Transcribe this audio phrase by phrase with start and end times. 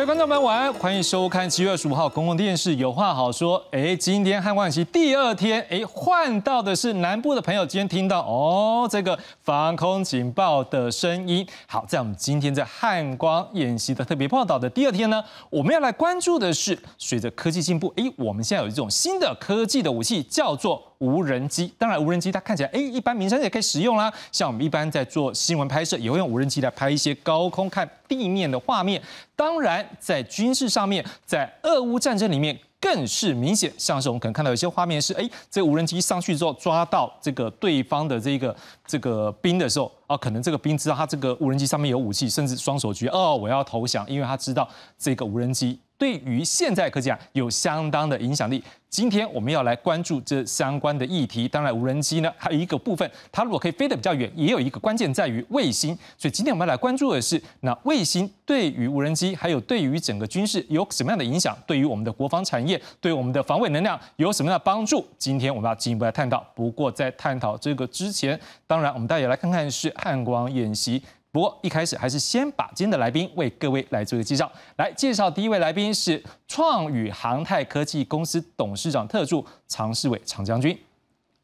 [0.00, 3.62] 各位观众朋友晚安，欢迎收看七月二十五号公共电视有话好说。
[3.70, 11.46] 哎，今天汉光演习第二天，哎，换到的是南部的朋友，今天听到哦这个防空警报的声音。
[11.66, 20.82] 好，在我们今天在汉光演习的特别报道的第二天呢，我们要来关注的是，随着科技进步，哎，我们现在有一种新的科技的武器，叫做。
[21.00, 24.12] 无人机，当然无人机它看起来，哎，一般民生也可以使用啦。
[24.30, 29.00] 像我们一般在做新闻拍摄，也会用无人机来拍一些高空看地面的画面。
[29.36, 33.72] 当然，在军事上面，在俄乌战争里面更是明显。
[33.78, 45.78] 像是我们可能看到有些画面是，哎，这无人机上去之后抓到这个对方的这个这个兵的时候，啊，可能这个兵知道他这个无人机上面有武器，甚至双手举，哦，我要投降，因为他知道这个无人机。
[45.96, 48.64] 对于现在科技啊，有相当的影响力。
[48.88, 51.46] 今天我们要来关注这相关的议题。
[51.46, 55.96] 当然，无人机呢，还有一个部分，它如果可以飞得比较远，也有一个关键在于卫星。
[56.16, 61.56] 所以今天我们要来关注的是，那卫星对于无人机，还有对于整个军事有什么样的影响？
[61.66, 65.06] 对于我们的国防产业，对我们的防卫能量有什么样的帮助？
[65.18, 66.44] 今天我们要进一步来探讨。
[66.54, 71.02] 不过在探讨这个之前，当然我们大家来看看是汉光演习。
[71.32, 74.50] 不过一开始还是先把今天的来宾为各位来做一个介绍。
[74.78, 80.76] 来介绍第一位来宾是创宇航太科技公司董事长特助常世伟常将军。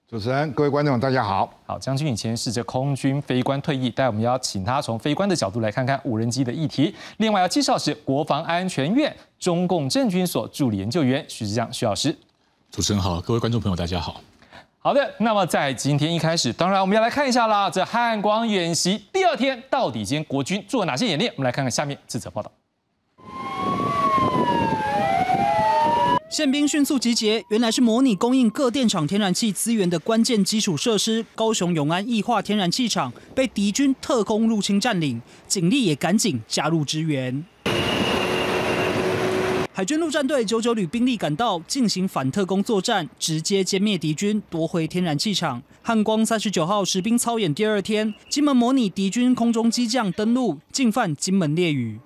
[0.09, 1.53] 主持人、各位观众，大家好。
[1.67, 6.95] 好，将军以前是这空军飞官退役，但我们要请他从飞官的角度来看看无人机的议题。
[7.17, 12.17] 另外要介绍是国防安全院中共政军所助理研究员徐志江徐老师。
[12.71, 14.21] 主持人好，各位观众朋友大家好。
[14.87, 21.29] 好的，那么在今天一开始，当然我们要来看一下啦，这汉光演习第二天到底今天国军做了哪些演练？
[21.35, 22.53] 我们来看看下面这则报道。
[26.31, 37.45] 宪兵迅速集结，原来是模拟供应各电厂天然气资源的关键基础设施——高雄永安液化天然气厂被敌军特工入侵占领，警力也赶紧加入支援。
[39.77, 45.63] 海军陆战队九九旅兵力赶到，进行反特工作战，直接歼灭敌军，夺回天然气厂。
[45.83, 52.01] 汉光三十九号实兵操演第二天，金门模拟敌军空中机降登陆，进犯金门烈屿。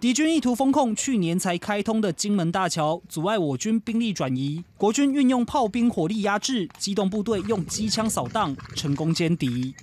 [0.00, 4.64] 敌军意图封控去年才开通的金门大桥，阻碍我军兵力转移。
[4.78, 9.74] 国军运用炮兵火力压制，机动部队用机枪扫荡，成功歼敌。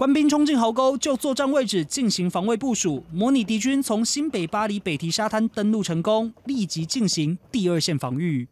[0.00, 8.48] 官兵冲进壕沟，就作战位置进行防卫部署，模拟敌军从新北巴黎北堤沙滩登陆成功，立即进行第二线防御。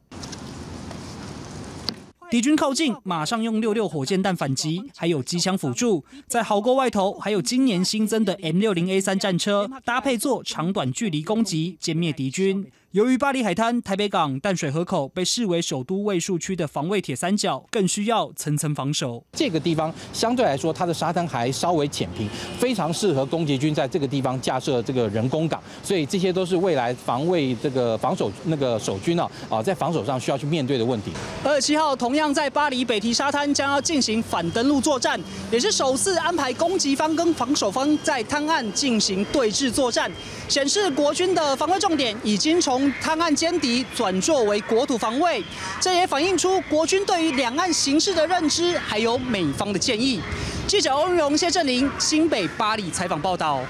[2.30, 6.04] 敌军靠近，马上用六六火箭弹反击，还有机枪辅助。
[6.26, 12.70] 在壕沟外头，还有今年新增的 M 六零 A 三战车，搭配做长短距离攻击，歼灭敌军。
[12.92, 19.22] 由于巴黎海滩、台北港、淡水河口被视为首都卫戍区的防卫铁三角，更需要层层防守。
[19.32, 22.26] 这个地方相对来说，它的沙滩还稍微浅平，
[22.58, 25.62] 非常适合攻击军在这个地方架设这个人工港。
[25.82, 31.12] 所以这些都是未来防卫这个防守那个守军啊啊，在防守上需要去面对的问题。
[31.44, 35.20] 二十七号同样在巴黎北堤沙滩将要进行反登陆作战，
[35.52, 40.10] 也是首次安排攻击方跟防守方在滩岸进行对峙作战，
[40.48, 42.77] 显示国军的防卫重点已经从。
[42.78, 45.42] 从滩岸歼敌转作为国土防卫，
[45.80, 50.20] 这也反映出国军对于两岸形势的认知，还有美方的建议。
[50.68, 53.64] 记者欧荣谢振林新北巴黎采访报道。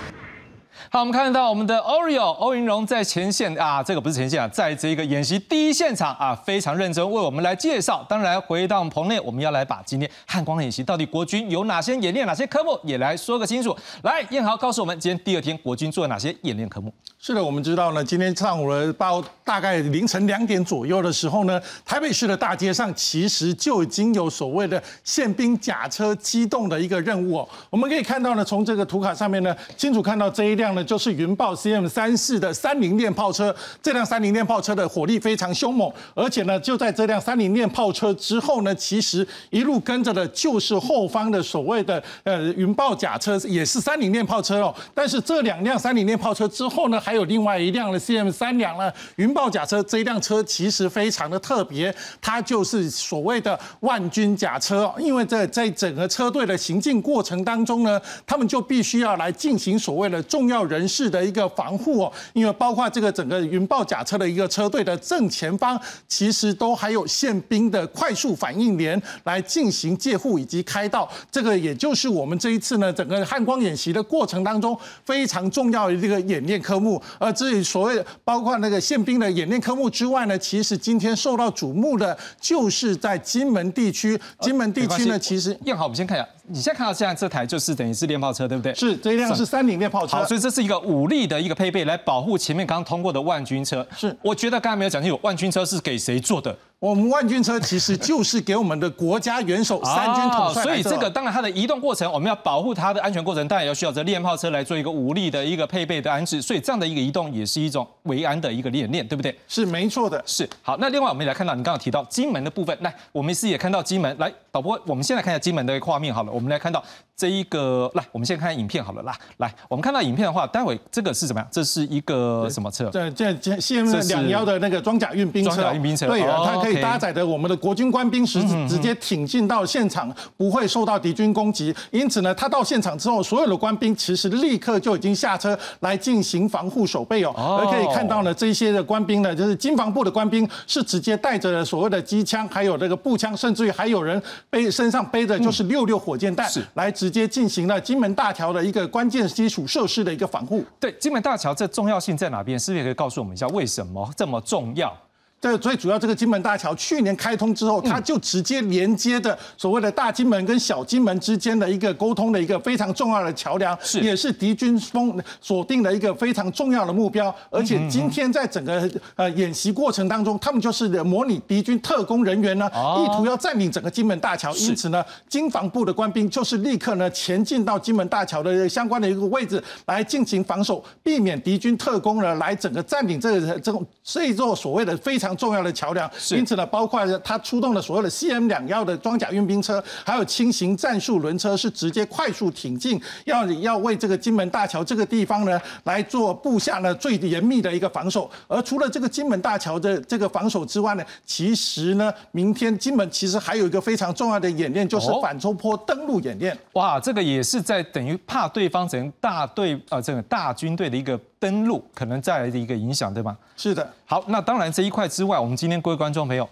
[0.91, 8.03] 好，我们看到我们的 Oreo 欧云荣在前线啊，这个不是前线啊，在这个演习第一现场啊，非常认真为我们来介绍。
[8.09, 13.77] 当然，回到棚内，我们要来把今天汉光演习到底国军有哪些演练、哪些科目，也来说个清楚。
[14.01, 16.91] 来，燕豪告诉我们，今天第二天国军做了哪些演练科目？
[17.19, 27.49] 是的，我们知道呢，今天上午的到大概凌晨两点左右的时候呢，台北市的大街上其实就已经有所谓的宪兵甲车机动的一个任务哦。
[27.69, 30.78] 我们可以看到呢，从这个图卡上面呢，清楚看到这一辆。
[30.85, 44.75] 就是云豹 CM 三四的三菱链炮车，这辆三菱链炮车的火力非常凶猛，而且呢，就在这辆三菱链炮车之后呢，其实一路跟着的就是后方的所谓的呃云豹甲车，也是三菱链炮车哦。
[44.95, 60.59] 但是这两辆三菱链炮车之后呢，还有另外一辆的 CM 三两呢云豹甲车，这一辆车其实非常的特别，它就是所谓的万军甲车，因为在在整个车队的行进过程当中呢，他们就必须要来进行所谓的重要。
[60.69, 71.09] 人士的一个防护哦，因为包括这个整个云豹甲车的一个车队的正前方，其实都还有宪兵的快速反应连来进行借护以及开道。
[71.31, 77.03] 这个也就是我们这一次呢整个汉光演习的过程当中非常重要的这个演练科目。
[77.19, 84.21] 而至于所谓包括那个宪兵的演练科目之外呢，其实今天受到瞩目的就是在金门地区。
[84.41, 86.29] 金门地区呢，其实燕豪，我们先看一下。
[86.51, 88.75] 你现在看到现在这台就是等于是练炮车，对不对？
[88.75, 93.87] 是这一辆是三菱练炮车好，，所以这是一个武力的一个配备，来保护前面刚通过的万军车。
[93.97, 96.57] 是我觉得刚才没有讲清楚，万军车是给谁做的？
[96.81, 106.41] 我们万军车其实就是给我们的国家元首 三军统帅哦所以这个当然它的移动过程，我们要保护它的安全过程，当然也要需要这练炮车来做一个武力的一个配备的安置。
[106.41, 109.37] 所以这样的一个移动也是一种维安的一个演练，对不对？
[109.49, 110.23] 是没错的。
[110.25, 116.81] 是好，那另外我们也来看到你刚刚提到金门的部分，来，我们是也看到金门，来，导播，我们先来看一下金门的画面好了，我们来看到
[117.17, 121.49] 这一个，来，我们先看影片好了，啦，来，我们看到影片的话，待会这个是怎么样？
[121.51, 122.89] 这是一个什么车？
[122.93, 131.75] 这这这现这是两幺的那个装甲运兵车，装甲运兵车对它可以 OK 搭载的我们的国军官兵直直接挺进到现场，不会受到敌军攻击。
[131.91, 137.33] 因此呢，他到现场之后，所有的官兵其实立刻就已经下车来进行防护守备哦。
[137.37, 144.21] 哦而可以看到呢，这些的官兵呢，就是金防部的官兵是直接带着所谓的机枪，还有这个步枪，甚至于还有人
[144.51, 150.65] 背身上背的就是六六火箭弹是，来直接进行了金门大桥的一个关键基础设施的一个防护。
[150.81, 152.59] 对，金门大桥这重要性在哪边？
[152.59, 154.93] 是不是也可以告诉我们一下为什么这么重要？
[155.41, 167.33] 这最主要，这个金门大桥去年开通之后，它就直接连接的所谓的大金门跟小金门之间的一个沟通的一个非常重要的桥梁，是也是敌军封锁定的一个非常重要的目标。
[167.51, 174.53] 而且今天在整个呃演习过程当中，他们就是模拟敌军特工人员呢，哦意图要占领整个金门大桥。
[174.57, 186.11] 因此呢，金防部的官兵就是立刻呢前进到金门大桥的相关的一个位置来进行防守，避免敌军特工呢来整个占领这个这种这一座所谓的非常重要的桥梁。
[186.31, 198.31] 因此呢，包括他出动了所有的 CM 两幺的装甲运兵车，还有轻型战术轮车，是直接快速挺进，要要为这个金门大桥这个地方呢来做布下呢最严密的一个防守。
[198.47, 206.57] 而除了这个金门大桥的这个防守之外呢，其实呢，明天金门其实还有一个非常重要的演练，就是哦反冲坡登陆演练。
[206.73, 213.37] 哇，这个也是在等于怕对方整个大队呃这个大军队的一个登陆可能带来的一个影响，对吗？
[213.57, 213.89] 是的。
[214.05, 216.49] 好，那当然这一块之外，我们今天各位观众朋友，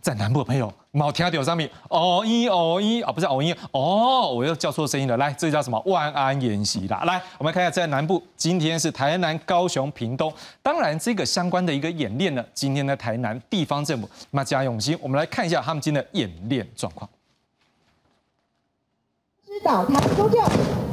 [0.00, 5.16] 在南部的朋友，毛听到上面哦一哦一啊，不是哦一哦，我又叫错声音了。
[5.16, 7.02] 来，这叫什么万安演习啦？
[7.04, 10.32] 来，我们看一下在南部，今天是台南、高雄、屏东。
[10.62, 17.08] 当然，这个相关的一个演练呢，今天的台南地方政府那加用心，我们来看一下他们今天的演练状况。
[19.44, 20.87] 知导台搜救。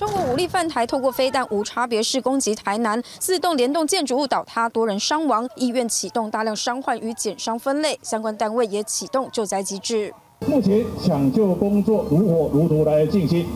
[0.00, 10.14] 中国武力犯台，透过飞弹无差别式攻击台南，四栋联动建筑物倒塌，多人伤亡，医院启动大量伤患与减伤分类，相关单位也启动救灾机制。
[10.46, 13.46] 目前抢救工作如火如荼来进行。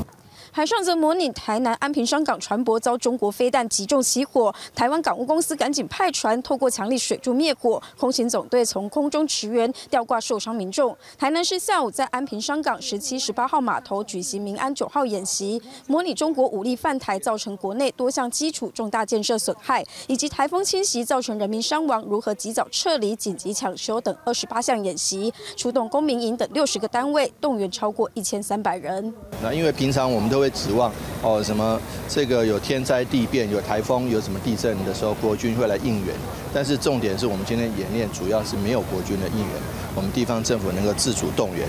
[0.56, 10.96] 海上则模拟台南安平商港船舶遭中国飞弹击中起火，台湾港务公司赶紧派船透过强力水柱灭火，空勤总队从空中驰援吊挂受伤民众。
[11.18, 29.12] 台南市下午在安平商港十七、十八号码头举行民安九号演习，模拟中国武力犯台造成国内多项基础重大建设损害，以及台风侵袭造成人民伤亡如何及早撤离、紧急抢修等二十八项演习，出动公民营等六十个单位，动员超过一千三百人。
[29.42, 36.14] 那因为平常我们都会指望哦什么这个有天灾地变、有台风、有什么地震的时候，国军会来应援。
[36.52, 39.48] 但是重点是我们今天演练主要是没有国军的应援，
[39.96, 41.66] 我们地方政府能够自主动员。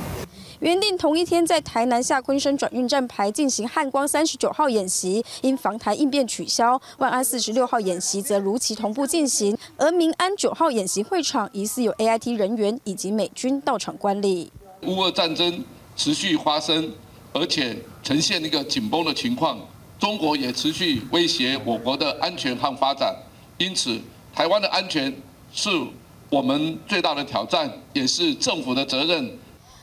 [0.59, 9.57] 原定同一天在台南下昆山转运站牌进行汉光三十九号演习，因防台应变取消；万安四十六号演习则如期同步进行。
[9.77, 14.51] 而民安九号演习会场疑似有 AIT 人员以及美军到场观礼。
[14.83, 15.63] 乌俄战争
[15.95, 16.91] 持续发生，
[17.37, 19.59] 而且呈现一个紧绷的情况，
[19.99, 23.13] 中国也持续威胁我国的安全和发展。
[23.57, 23.99] 因此，
[24.33, 25.13] 台湾的安全
[25.51, 25.69] 是
[26.29, 29.29] 我们最大的挑战，也是政府的责任。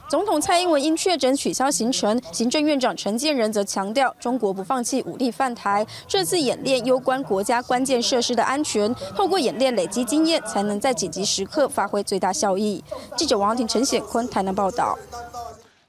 [0.09, 5.87] 总统蔡英文因确诊取消行程，行政院长陈建仁则强调，中国不放弃武力犯台。
[6.09, 12.83] 这次演练攸关国家关键设施的安全，透过演练累积经验，才能在紧急时刻发挥最大效益。
[13.15, 14.99] 记者王婷、陈显坤台南报道。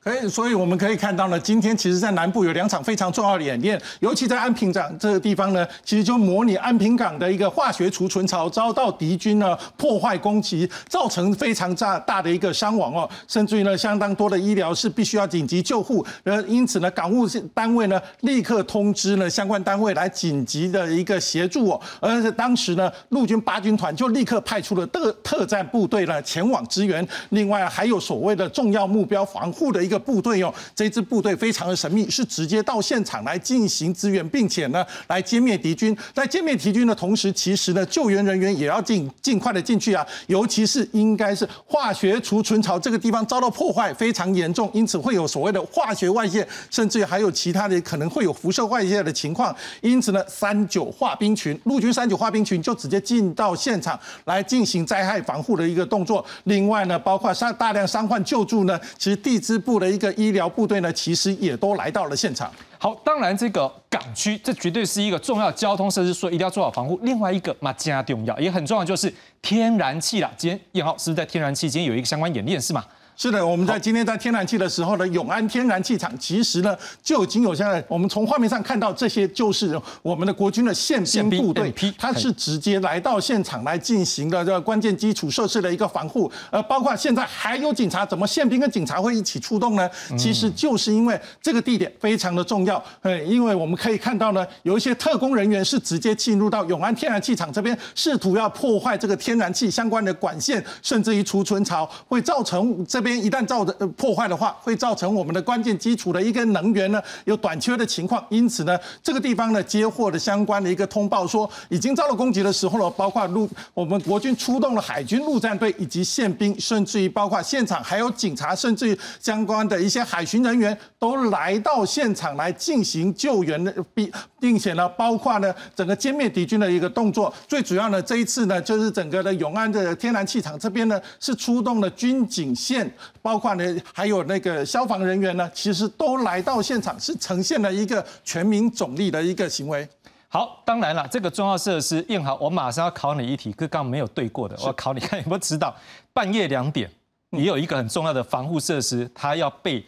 [0.03, 30.03] 可以，所以我们可以看到呢，今天其实在南部有两场非常重要的演练，尤其在安平港这个地方呢，其实就模拟安平港的一个化学储存槽遭到敌军呢破坏攻击，造成非常大大的一个伤亡哦，甚至于呢相当多的医疗是必须要紧急救护，呃因此呢港务单位呢立刻通知呢相关单位来紧急的一个协助哦，而且当时呢陆军八军团就立刻派出了特特战部队呢前往支援，另外还有所谓的重要目标防护的一个个。
[30.03, 35.97] 部队哦，这支部队非常的神秘，是直接到现场来进行支援，并且呢来歼灭敌军。
[36.13, 49.55] 在歼灭敌军的同时，其实呢救援人员也要尽尽快的进去啊，尤其是应该是化学储存槽这个地方遭到破坏非常严重，因此会有所谓的化学外泄，甚至于还有其他的可能会有辐射外泄的情况。
[49.81, 56.23] 因此呢，三九化兵群陆军三九化兵群就直接进到现场来进行灾害防护的一个动作。
[56.43, 62.51] 另外呢，包括伤大量伤患救助呢，其实地支部的一个医疗部队呢，其实也都来到了现场。
[62.77, 66.99] 好，当然这个港区这绝对是一个重要交通设施，所以一定要做好防护。
[67.03, 70.31] 另外一个嘛加重要也很重要，就是天然气啦。
[70.37, 72.83] 今天叶浩是不是在天然气今天有一个相关演练是吗？
[73.15, 89.87] 是的，我们在今天在天然气的时候呢，永安天然气厂其实呢就已经有现在，我们从画面上看到这些就是我们的国军的宪兵部队，它是直接来到现场来进行的这个关键基础设施的一个防护，呃，包括现在还有警察，怎么宪兵跟警察会一起出动呢？
[90.17, 103.02] 其实就是因为这个地点非常的重要，呃，因为我们可以看到呢，有一些特工人员是直接进入到永安天然气厂这边，试图要破坏这个天然气相关的管线，甚至于储存槽，会造成这。
[103.03, 108.25] 边一旦造的破坏的话，会造成我们的关键基础的一个能源呢有短缺的情况。
[108.29, 127.33] 因此呢，这个地方呢接获的相关的一个通报说，已经遭到攻击的时候呢，包括陆我们国军出动了海军陆战队以及宪兵，甚至于包括现场还有警察，甚至于相关的一些海巡人员都来到现场来进行救援的，并并且呢，包括呢整个歼灭敌军的一个动作。
[127.47, 132.92] 最主要呢，这一次呢，就是整个的永安的天然气厂这边呢，是出动了军警线。
[133.21, 139.87] 包括呢，还有那个消防人员呢，其实都来到现场，是呈现了一个全民总力的一个行为。
[140.27, 145.75] 好，当然了，这个重要设施，燕豪，我马上要考你一题，刚刚没有对过的，我考你看有没有知道，
[146.11, 146.89] 半夜两点，
[147.29, 149.85] 你有一个很重要的防护设施，它要被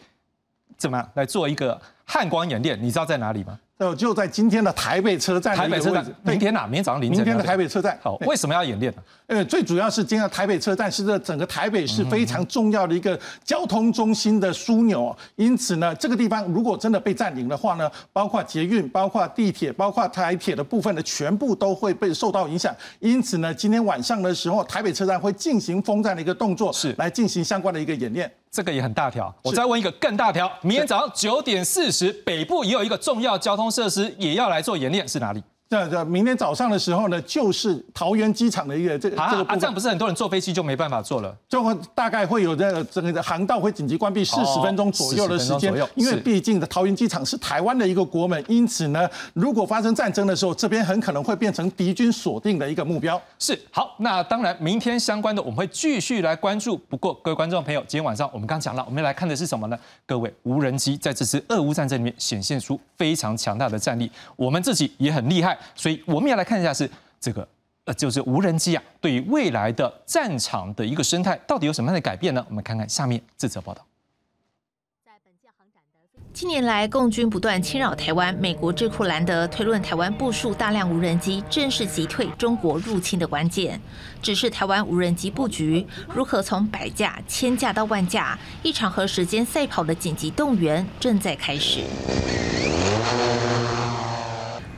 [0.77, 3.59] 怎么样来做一个汉光演练，你知道在哪里吗？
[3.77, 5.53] 呃，就在今天的台北车站。
[5.53, 6.65] 台北车站，明天哪？
[6.65, 7.17] 明天早上凌晨。
[7.17, 7.97] 明天的台北车站。
[8.01, 9.01] 好，为什么要演练呢？
[9.27, 22.73] 呃，最主要是今天台北车站是这整个台北市非常重要的一个交通中心的枢纽，因此呢，这个地方如果真的被占领的话呢，包括捷运、包括地铁、包括台铁的部分呢全部都会被受到影响。
[22.99, 28.31] 因此呢，今天晚上的时候，台北车站会进行封站的一个动作，是来进行相关的一个演练。
[28.55, 29.35] 这个也很大条。
[29.43, 35.43] 我再问一个更大条，明天早上九点四十，北部也有一个重要交通设施也要来做演练，是哪里？
[35.67, 41.35] 这这明天早上的时候呢，就是桃园机场的一个这这个啊，这样不是很多人坐飞机就没办法坐了？
[41.49, 53.19] 就会大概会有这个整个航道会紧急关闭四十分钟左右的时间，因为毕竟的桃园机场是台湾的一个国门，因此呢，如果发生战争的时候，这边很可能会变成敌军锁定的一个目标。
[53.39, 56.77] 是好，那当然明天相关的我们会继续来关注。
[56.77, 59.77] 不过各位观众朋友，今天晚上我们刚讲了，我们来看的是什么呢？
[60.05, 66.35] 各位无人机在这次俄乌战争里面显现出非常强大的战力，我们自己也很厉害，所以我们也。
[66.35, 67.47] 来看一下是这个
[67.85, 72.45] 呃，就是无人机啊，对于未来的战场的一个生态到底有什么样的改变呢？
[72.49, 73.85] 我们看看下面这则报道。
[76.33, 83.79] 近年来，共军不断侵扰台湾，美国智库兰德推论，台湾部署大量无人机，正是击退中国入侵的关键。
[84.21, 91.85] 只是台湾无人机布局如何从百架、千架到万架，一场和时间赛跑的紧急动员正在开始。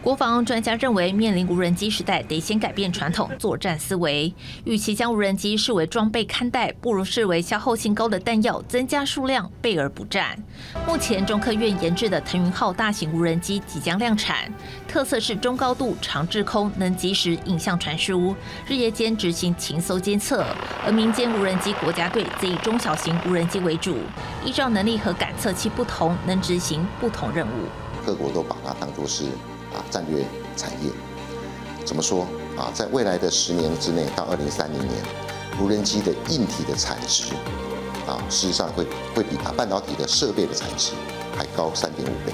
[0.08, 4.34] 国防专家认为，面临无人机时代，得先改变传统作战思维。
[4.64, 10.42] 与其将无人机视为装备看待，不如视为消耗性高的弹药，增加数量，备而不战。
[10.88, 14.50] 目前，中科院研制的腾云号大型无人机即将量产，
[14.88, 18.34] 特色是中高度、长滞空，能及时影像传输，
[18.66, 20.46] 日夜间执行情搜监测。
[20.86, 23.98] 而民间无人机国家队则以中小型无人机为主，
[24.46, 27.52] 依照能力和感测器不同，能执行不同任务。
[28.06, 29.26] 各国都把它当作是。
[29.74, 30.92] 啊，战略产业
[31.86, 32.72] 怎么说啊？
[32.74, 34.94] 在未来的十年之内，到二零三零年，
[35.62, 37.34] 无人机的硬体的产值
[38.08, 40.94] 啊，事实上会会比它半导体的设备的产值
[41.38, 42.34] 还高三点五倍。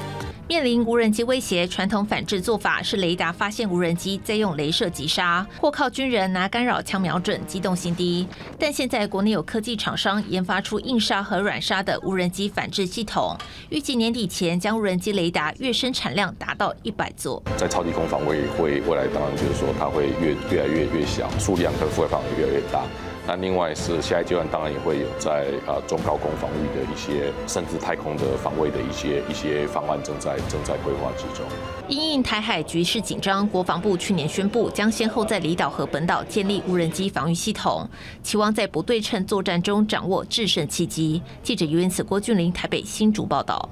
[0.53, 8.27] 面临无人机威胁，传统反制做法是雷达发现无人机，再用镭射击杀，或靠军人拿干扰枪瞄准，机动性低。
[8.59, 13.35] 但现在国内有科技厂商研发出硬杀和软杀的无人机反制系统，
[13.69, 17.41] 预计年底前将无人机雷达月生产量达到一百座。
[17.57, 22.85] 在超低空防卫会未来当然就是说它会越越来越越小，数量和覆盖范围越来越大。
[23.25, 31.45] 那另外是下一阶段当然也会有在呃中高空防御的一些，甚至太空的防卫的一些一些方案正在正在规划之中。
[31.87, 37.87] 因应台海局势紧张，国防部去年宣布将先后在离岛和本岛建立无人机防御系统，
[38.21, 41.21] 期望在不对称作战中掌握制胜契机。
[41.41, 43.69] 记者于恩慈、郭俊霖台北新竹报道。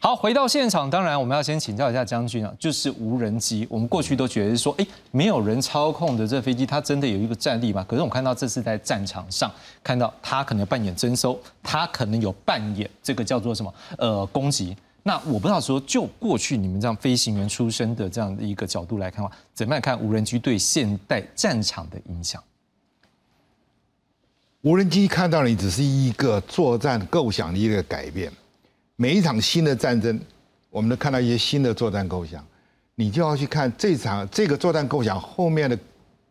[0.00, 3.66] 好，回到现场，当然我们要先请教一下将军啊，就是无人机。
[3.70, 7.84] 我们过去都觉得说，哎，没有人操控的这飞机，它真的有一个战力吗？
[7.88, 9.50] 可是我看到这次在战场上，
[9.82, 14.76] 看到它可能扮演征收，它可能有扮演这个叫做什么呃攻击。
[15.02, 22.42] 那我不知道说，就过去你们这样飞行员出身的这样的一个角度来看的话，怎么样看无人机对现代战场的影响？
[24.62, 28.32] 无人机看到你只是一个作战构想的一个改变。
[28.96, 30.18] 每一场新的战争，
[30.70, 32.44] 我们都看到一些新的作战构想，
[32.94, 35.78] 你就要去看这场这个作战构想后面的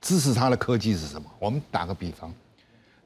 [0.01, 1.29] 支持它的科技是什么。
[1.37, 2.33] 我们打个比方，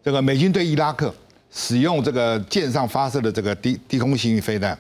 [0.02, 1.14] 这个美军对伊拉克
[1.52, 4.78] 使用这个舰上发射的这个低低空行飞弹，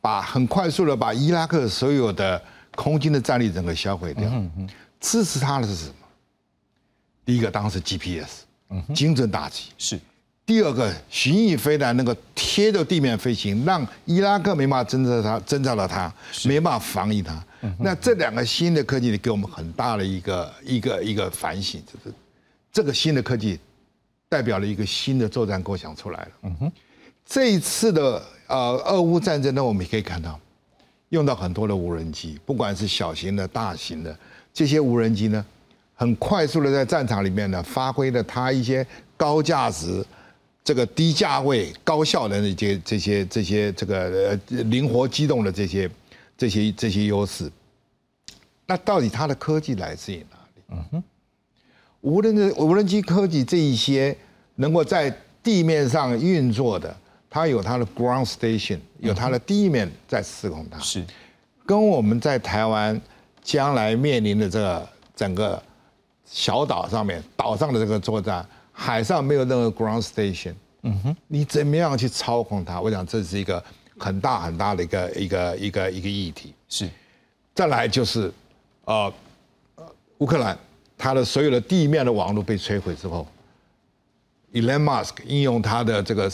[0.00, 2.40] 把很快速的把伊拉克所有的
[2.76, 4.30] 空军的战力整个销毁掉。
[5.00, 5.94] 支持它的是什么？
[7.24, 8.44] 第一个当然是 GPS，
[8.94, 9.98] 精准打击是。
[10.50, 16.12] 第二个巡弋飞弹能够贴着地面飞行，让伊拉克没办法侦测它，侦测到它，
[16.44, 17.40] 没办法防御它。
[17.78, 22.12] 那这两个新的科技给我们很大的一个一个一个反省，就是
[22.72, 23.60] 这个新的科技
[24.28, 26.28] 代表了一个新的作战构想出来了。
[26.42, 26.72] 嗯哼，
[27.24, 30.36] 这一次的呃俄乌战争呢，我们也可以看到
[31.10, 34.18] 用到很多的无人机，不管是小型的、大型的
[34.52, 35.46] 这些无人机呢，
[35.94, 38.84] 很快速的在战场里面呢，发挥了它一些
[39.16, 40.04] 高价值。
[40.70, 45.90] 这个低价位、高效能的这些、这些、这些、这个呃灵活机动的这些、
[46.38, 47.50] 这些、这些优势，
[48.66, 50.62] 那到底它的科技来自于哪里？
[50.68, 51.02] 嗯哼，
[52.02, 54.16] 无人的无人机科技这一些
[54.54, 55.12] 能够在
[55.42, 56.96] 地面上运作的，
[57.28, 61.04] 它有它的 ground station，有它的地面在施控它，是
[61.66, 63.00] 跟我们在台湾
[63.42, 65.60] 将来面临的这个整个
[66.24, 68.46] 小岛上面岛上的这个作战。
[68.82, 72.80] 海上没有任何 ground station，嗯哼，你怎么样去操控它？
[72.80, 73.62] 我想这是一个
[73.98, 76.54] 很大很大的一个一个一个一个议题。
[76.66, 76.88] 是，
[77.54, 78.32] 再来就是，
[78.86, 79.12] 呃，
[80.16, 80.58] 乌克兰
[80.96, 83.28] 它的所有的地面的网络被摧毁之后
[84.54, 86.32] ，Elon Musk 应用他的这个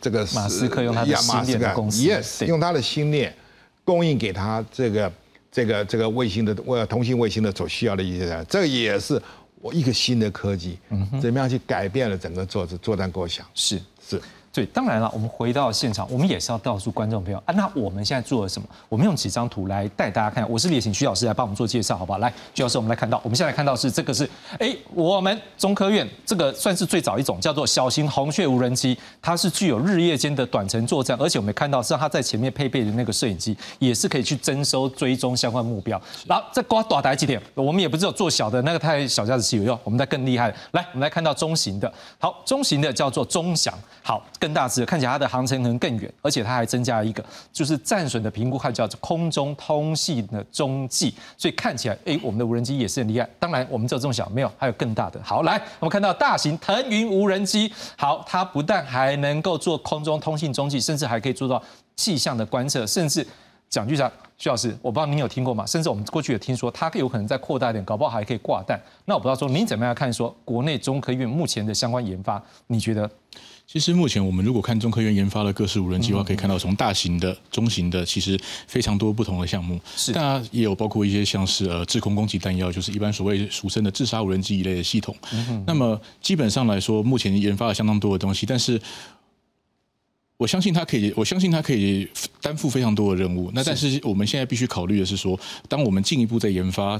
[0.00, 3.34] 这个马斯克用他的星链的公司，yes，用他的星链
[3.82, 5.12] 供应给他这个
[5.50, 9.20] 这个这个卫星的呃通信卫星的所需要的一些，这也是。
[9.60, 10.78] 我一个新的科技，
[11.20, 13.46] 怎么样去改变了整个作作战构想？
[13.54, 14.20] 是是。
[14.58, 18.66] 对，当然了，我们回到现场，我们也是要告诉观众朋友啊，那我们现在做了什么？
[18.88, 20.44] 我们用几张图来带大家看。
[20.50, 22.18] 我是也请徐老师来帮我们做介绍，好不好？
[22.18, 36.02] 来，徐老师，我们来看到，我们现在看到是这个是，哎，我们中科院这个算是最早一种叫做小型红雀无人机，它是具有日夜间的短程作战，而且我们看到是它在前面配备的那个摄影机，也是可以去征收追踪相关目标。
[36.26, 40.52] 然后再刮短台几点，我们也不知道做小的那个太小架子器有用，我们再更厉害。
[40.72, 45.28] 来，我们来看到中型的，好，中型的叫做中翔，好，更大只，看起来它的。
[45.28, 53.28] 航程可能更远，而且它还增加了一个，就是战损的评估，它叫做空中通信的中继，所以看起来，哎，我们的无人机也是很厉害。
[53.38, 55.20] 当然，我们只有这种小，没有，还有更大的。
[55.22, 61.62] 好，来，我们看到大型腾云无人机，好，它不但还能够做空中通信中继，甚至还可以做到
[61.94, 63.26] 气象的观测，甚至
[63.68, 65.66] 蒋局长，徐老师，我不知道您有听过吗？
[65.66, 68.80] 甚至我们过去有听说，它有可能再扩大一点，搞不好还可以挂弹。
[69.04, 73.08] 那我不知道说您怎么样看说国内中科院目前的相关研发，你觉得？
[73.70, 79.78] 其实目前我们如果看中科院研发的各式无人机的话，可以看到从大型的、中型的，其实非常多不同的项目。
[79.94, 85.14] 是，当然也有包括一些像是呃制空攻击弹药，就是一般所谓俗称的自杀无人机一类的系统。
[85.66, 88.80] 那么基本上来说，目前研发了相当多的东西，但是
[90.38, 92.08] 我相信它可以，我相信它可以
[92.40, 93.50] 担负非常多的任务。
[93.52, 96.98] 那但是我们现在必须考虑的是说，当我们进一步在研发。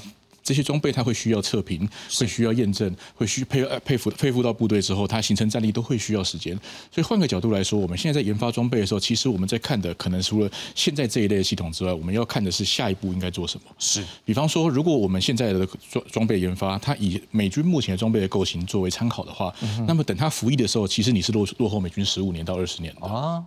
[0.48, 1.86] 这些装备它会需要测评，
[2.18, 6.56] 会需要验证，会需配配服配服到部队之后，它形成战力都会需要时间。
[6.90, 13.66] 所以换个角度来说，我们现在在研发装备的时候，其实我们在看的可能除了现在这一类的系统之外，我们要看的是下一步应该做什么。
[13.78, 19.54] 是，比方说，如果我们现在的装装备研发，它以美军目前的装备的构型作为参考的话，
[19.86, 23.44] 那么等它服役的时候，其实你是落落后美军十五年到二十年啊。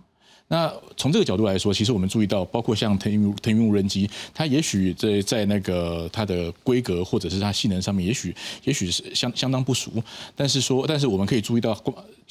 [0.52, 9.90] 那从这个角度来说，其实我们注意到，包括像腾云腾云无人机，它也许在在那个它的规格或者是它性能上面，也许也许是相相当不俗。
[10.36, 11.74] 但是说，但是我们可以注意到，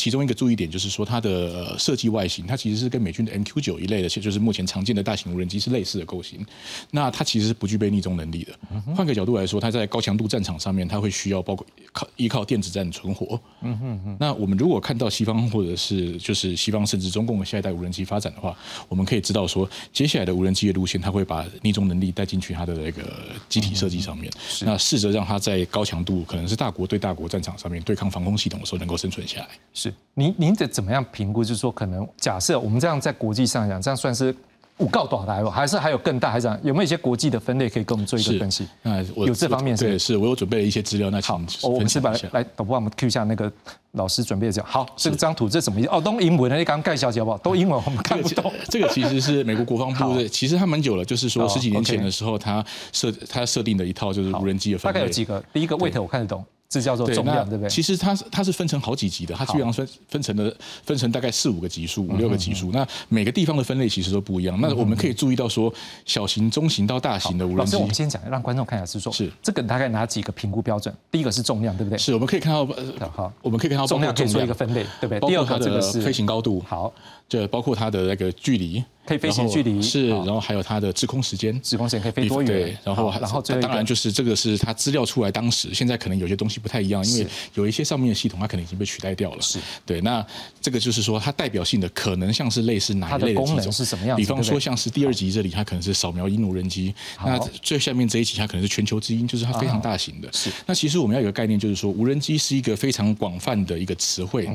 [0.02, 6.44] 其中一个注意点就是说，它的呃设计外形，它其实是跟美军的 MQ 九一类的，就是目前常见的大型无人机是类似的构型。
[6.90, 8.52] 那它其实是不具备逆中能力的。
[8.96, 13.40] 换个角度来说，它在高强度战场上面，它会需要包括靠依靠电子战存活。
[13.62, 14.18] 嗯哼哼。
[14.20, 18.58] 那我们如果看到西方或者是就是西方甚至中共的下一代无人机发展的话，
[18.90, 23.04] 我们可以知道说，接下来的无人机的路线，它会把逆中能力带进去它的那个
[23.48, 24.34] 机体设计上面。
[24.62, 29.50] 那试着让它在高强度，可能是大国对大国战场上面对抗防空系统的时候，能够生存下来。
[29.74, 31.44] 是，您您得怎么样评估？
[31.44, 34.36] 就是说，可能假设我们这样在国际上讲，这样算是
[34.78, 36.32] 五告短来吧，还是还有更大？
[36.32, 38.68] 还是有没有一些国际的分类可以跟我们做一个分析？
[38.82, 41.10] 那有这方面对，是我有准备了一些资料。
[41.10, 43.52] 那好，我们是把来导播，我们 Q 一下那个
[43.92, 44.66] 老师准备的讲。
[44.66, 45.90] 好，这张图这什么意思？
[45.92, 47.38] 哦，都英文的，你刚刚盖小姐好不好？
[47.38, 48.52] 都英文，我们看不懂。
[48.70, 54.94] 这个其实是美国国防部 的，其实它蛮久了，就是说十几年前的时候，它设它设定的一套就是无人机的分类。
[54.94, 55.42] 大概有几个？
[55.54, 56.44] 第一个 weight 我看得懂。
[56.72, 57.70] 这叫做重量，对不对？
[57.70, 60.56] 其实它它是分成好几级的，它基本上分分成了
[60.86, 62.72] 分成大概四五个级数，五六个级数。
[62.72, 64.58] 那每个地方的分类其实都不一样。
[64.62, 65.72] 那我们可以注意到说，
[66.06, 67.76] 小型、中型到大型的无人机。
[67.76, 70.96] 我们先讲，让观众看一下是说，是这个大概哪几个评估标准？
[71.12, 71.98] 第一个是重量，对不对？
[71.98, 72.66] 是，我们可以看到，
[73.14, 75.20] 好，我们可以看到重量可以做一个分类，对不对？
[75.30, 76.94] 第二个这个是飞行高度，好，
[77.32, 78.84] 就包括它的那个距离。
[79.04, 82.48] 可以飞行距离是，然后还有它的滞空时间，滞空时间可以飞多远？
[82.48, 89.42] 对，然后然后当然就是这个是它资料出来当时，现在可能有些东西不太一样，因为有一些上面的系统它可能已经被取代掉了。
[89.42, 90.24] 是对，那
[90.62, 94.16] 这个就是说它代表性的可能像是类似哪一类的功能是什么样？
[94.16, 96.94] 比方说像是第二集这里，它可能是扫描鹰无人机。
[97.26, 100.32] 那最下面这一集它可能是全球之鹰，就是它非常大型的。
[100.32, 100.52] 是。
[100.68, 104.48] 那其实我们要有个概念，就是说无人机是一个非常广泛的一个词汇，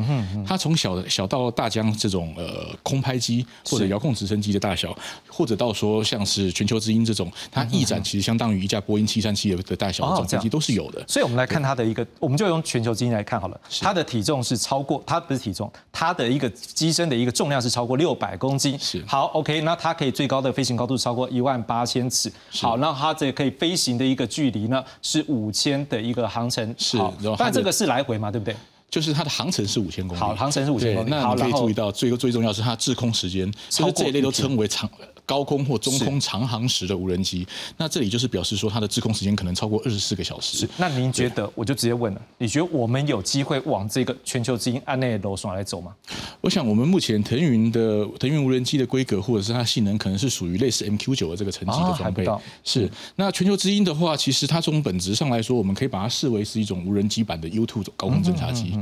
[0.47, 4.97] 它从小的小到大疆这种呃空拍机或者遥控直升机的大小。
[5.29, 11.05] 或者到说像是全球之鹰这种，它翼展其实相当于一架波音七三七的大小的飞机都是有的。
[11.07, 13.61] 所以我们来看它的一个，我们就用全球之鹰来看好了。
[13.83, 18.79] 它的体重是超过，它不是体重，它的一个机身的一个重量是超过六百公斤。
[18.79, 22.33] 是好，OK，那它可以最高的飞行高度超过一万八千尺。
[22.51, 26.75] 好，那它这可以飞行的一个距离呢是五千的一个航程。
[26.79, 26.99] 是，
[27.39, 28.57] 但这个是来回嘛，对不对？
[28.91, 30.21] 就是它的航程是五千公里。
[30.21, 31.11] 好，航程是五千公里。
[31.11, 34.89] 那你可以注意到，最最重要是它滞空时间，就是这一类都称为长。
[35.27, 40.59] 高空或中空长航时的无人机，那这里就是表示说它的滞空时间可能超过二十四个小时。
[40.59, 45.93] 是，那您觉得，我就直接问了，你觉得我们有机会往这个全球之鹰安内楼上来走吗？
[46.41, 52.25] 我想，我们目前腾云的腾云无人机的规格或者是它性能，可能是属于类似 MQ 九的这个层级的装备。
[52.63, 58.79] 是，那全球之鹰的话，其实它从本质上来说，我们可以把它视为是一种无人机版的 U2 高空侦察机。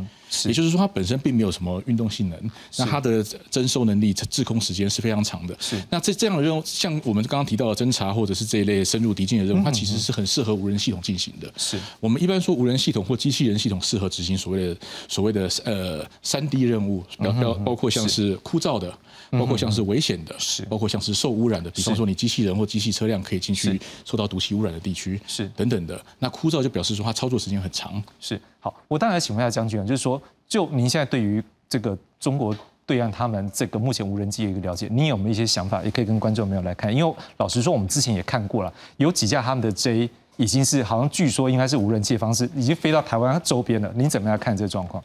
[0.47, 5.57] 也就是说，它本身并没有什么运动性能，那它的征收能力、滞空时间是非常长的。
[5.61, 11.53] 是，那这这样的任务，像我们刚刚提到的侦察或者是这一类深入敌境的任务，它其实是很适合无人系统进行的。
[11.57, 11.79] 是。
[12.01, 14.77] 我们一般说无人系统或机器人系统适合执行所谓的
[15.09, 18.97] 所谓的呃三 D 任务，包包包括像是枯燥的，
[19.39, 26.01] 包括像是危险的，是包括像是受污染的，比方说你机器人或机器车辆可以进去受到毒气污染的地区，是等等的。
[26.19, 28.03] 那枯燥就表示说它操作时间很长。
[28.21, 30.21] 是好，我当然请问一下将军，就是说。
[30.47, 35.83] 就您现在对于这个中国对岸他们这个目前无人机的一个了解，你有没有一些想法？
[35.83, 36.95] 也可以跟观众朋友来看。
[36.95, 43.91] 因为老实说，我们之前也看过了，有几架他们的 J 已经是好像据说应该是无人机的方式，已经飞到台湾周边了。
[43.97, 45.03] 您怎么样看这个状况？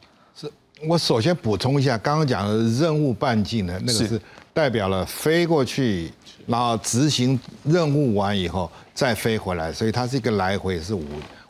[0.82, 4.22] 是我首先补充一下，刚刚讲的任务半径呢，那个是。
[4.52, 6.12] 代表了飞过去，
[6.46, 11.06] 然后执行任务完以后再飞回来，所以它是一个来回是五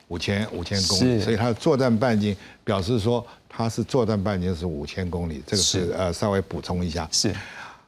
[0.10, 3.26] 五千五千公里，所以它的作战半径表示说。
[3.52, 5.94] 它是作战半径是五千公里，这个是。
[5.98, 7.06] 呃稍微补充一下。
[7.12, 7.36] 是，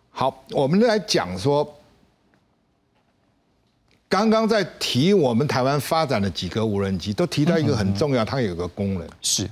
[0.09, 1.65] 好，我们来讲说，
[4.09, 9.07] 刚刚在提我们台湾发展的几个无人机，都提到一个很重要，它有个功能。
[9.21, 9.49] 是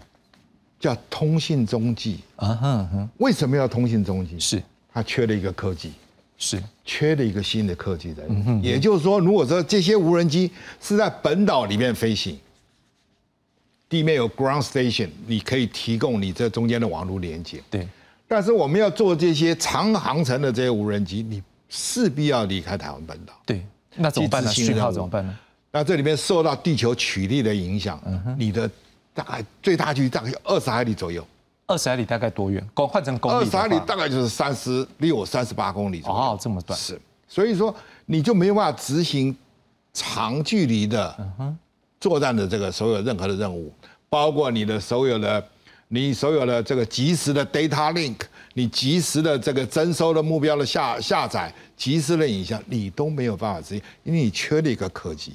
[0.79, 3.09] 叫通信中继啊哼哼。
[3.17, 4.39] 为什么要通信中继？
[4.39, 4.63] 是
[4.93, 5.91] 它缺了一个科技，
[6.37, 8.23] 是缺了一个新的科技在。
[8.61, 10.49] 也就是说，如果说这些无人机
[10.81, 12.37] 是在本岛里面飞行。
[13.89, 17.59] 地面有 ground station，你可以提供你这中间的网络连接。
[17.71, 17.87] 对，
[18.27, 23.33] 但是我们要做这些长航程的这些无人机，你势必要离开台湾本岛。
[23.47, 23.65] 对，
[23.95, 24.51] 那怎么办呢？
[24.51, 25.35] 讯号怎么办呢？
[25.71, 27.99] 那这里面受到地球曲力的影响，
[28.37, 28.69] 你的
[29.19, 31.25] 大概最大距离大概二十海里左右。
[31.67, 32.65] 二十海里大概多远？
[32.73, 36.15] 公换成公里二十海里大概就是三十六、三十八公里左右。
[36.15, 36.79] 哦，这么短。
[36.79, 39.35] 是，所以说你就没有办法执行
[39.93, 41.15] 长距离的。
[41.99, 43.73] 作战的这个所有任何的任务，
[44.07, 45.45] 包括你的所有的
[45.89, 48.15] 你所有的这个及时的 data link，
[48.53, 55.33] 你及时的这个征收的目标的下下载，及时的影像，你都没有办法执行，因为你缺了一个科技。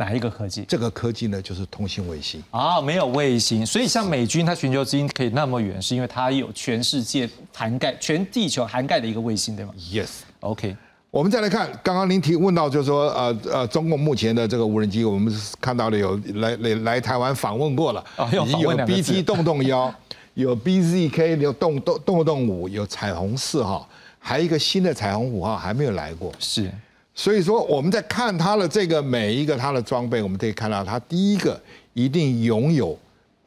[0.00, 0.64] 哪一个科技？
[0.66, 10.74] 这个科技呢，就是通信卫星啊，没有卫星，所以像美军它寻求资金可以那么远，是因为它有全世界涵盖、全地球涵盖的一个卫星，对吗？Yes，OK。
[11.10, 19.92] 我们再来看，刚刚您提问到，就是说，呃呃，中共目前的这个无人机，我们看到了有来来来台湾访问过了，已经有 BT 洞洞幺，
[20.34, 23.88] 有 BZK 有洞洞洞洞五，有彩虹四号，
[24.20, 26.32] 还有一个新的彩虹五号还没有来过。
[26.38, 26.70] 是，
[27.14, 31.60] 所以说我们在看它的这个每一个它的装备，我们可以看到，它第一个
[31.92, 32.98] 一定拥有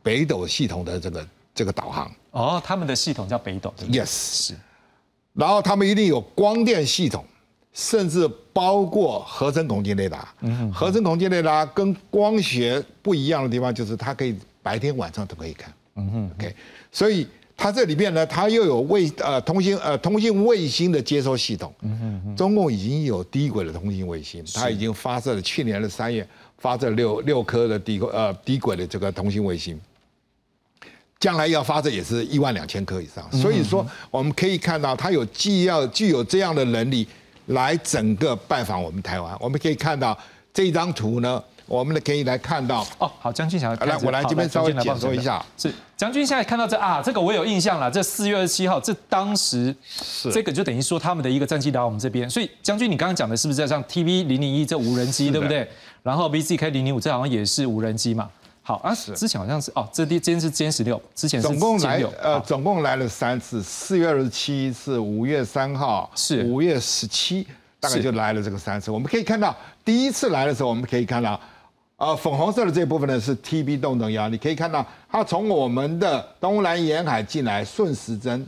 [0.01, 2.11] 北斗系统的这个这个导航。
[2.31, 3.73] 哦，他们的系统叫北斗。
[3.89, 4.55] Yes，是。
[5.33, 7.25] 然后他们一定有光电系统。
[7.75, 15.73] 甚至包括合成孔径雷达，嗯合成孔径雷达跟光学不一样的地方就是它可以白天晚上都可以看。
[15.95, 16.55] 嗯哼，OK，
[16.91, 21.73] 所以它这里面呢，它又有卫呃通信呃通信卫星的接收系统。
[21.81, 29.79] 嗯嗯，中共已经有低轨的通信卫星，它已经发射了去年的三月发射六六颗的低呃低轨的这个通信卫星，
[31.19, 33.31] 将来要发射也是一万两千颗以上。
[33.31, 37.07] 所以说我们可以看到，它有既要具有这样的能力。
[37.47, 40.17] 来整个拜访我们台湾，我们可以看到
[40.53, 43.11] 这张图呢，我们可以来看到哦。
[43.19, 45.43] 好，将军想来，我来这边稍微解说一下。
[45.57, 47.89] 是将军现在看到这啊，这个我有印象了。
[47.89, 52.29] 这四月二十七号，这当时是这个就等于说他们的一个战机来我们这边。
[52.29, 55.67] 所以将军，你刚刚讲的是不是在像 TV 零零一这无人机，对不对？
[56.01, 58.29] 然后 VZK 零零五这好像也是无人机嘛？
[58.65, 67.45] 好啊，之前好像是哦，这第今天是歼十六，之前总共来呃，总共来了三次，四月二十七次，五月三号是五月十七，
[67.81, 68.89] 大概就来了这个三次。
[68.89, 71.37] 我们可以看到，第一次来的时候，我们可以看到，
[71.97, 78.45] 呃，粉红色的这部分呢是 TB 动能幺，你可以看到它从我们的东南沿海进来，顺时针。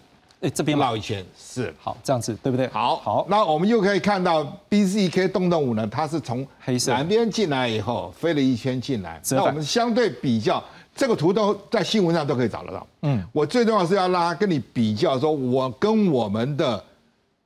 [0.54, 2.68] 这边绕一圈是好，这样子对不对？
[2.68, 9.20] 好，好，那我们又可以看到 BZK 洞洞五呢，它是从黑色南边进来以后飞了一圈进来。
[9.32, 10.64] 那我们相对比较，
[10.96, 12.88] 这个图都在新闻上都可以找得到。
[13.02, 16.84] 嗯，我最重要是要拉跟你比较，说我跟我们的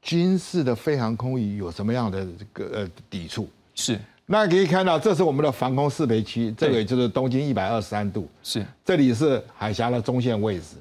[0.02, 3.48] 军事的飞航空域有什么样的这个呃抵触？
[3.76, 3.98] 是，
[4.32, 10.76] 那可以看到，这是我们的防空适配区，这个也就是东经一百二十三度，是，这里是海峡的中线位置，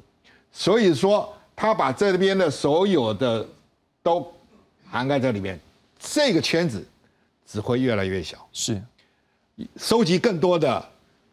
[0.53, 1.33] 所以说。
[1.61, 3.45] 他把这边的所有的
[4.01, 4.25] 都
[4.89, 5.59] 涵盖在里面，
[5.99, 6.87] 这个圈子
[7.45, 8.49] 只会越来越小。
[8.53, 8.81] 是，
[9.77, 10.89] 收集更多的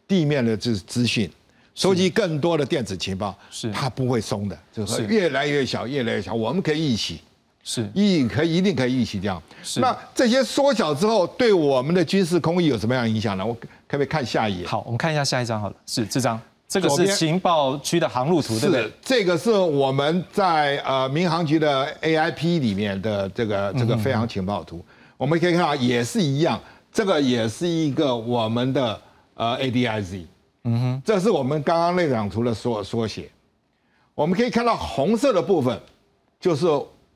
[0.08, 1.30] 地面的资资讯，
[1.76, 3.70] 收集更多的电子情报，是。
[3.70, 5.06] 它不会松的，就是。
[5.06, 6.34] 越来越小，越来越小。
[6.34, 7.20] 我们可以一起，
[7.68, 9.42] 是，一可以一定可以一起这样。
[9.60, 13.44] 是，那这些缩小之后，对我们的军事空域有什么样影响呢？
[13.44, 14.66] 我可不可以看下一页？
[14.68, 16.40] 好，我们看一下下一张好了，是这张。
[16.68, 18.92] 这个是情报区的航路图，对不对？
[19.02, 24.84] 这个是我们在呃民航局的 AIP 里面的这个这个飞航情报图，
[25.16, 26.60] 我们可以看到也是一样，
[26.92, 29.00] 这个也是一个我们的
[29.34, 30.24] 呃 ADIZ，
[30.64, 33.28] 嗯哼，这是我们刚刚那张图的缩缩写。
[34.14, 35.80] 我们可以看到红色的部分，
[36.40, 36.66] 就是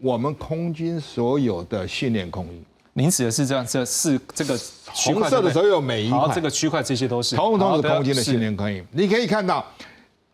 [0.00, 2.62] 我们空军所有的训练空域。
[2.94, 8.84] 您指的是这样，这是这个红色的所有每一块，这个区块这些都是，统统是空军的训练空域。
[8.90, 9.64] 你可以看到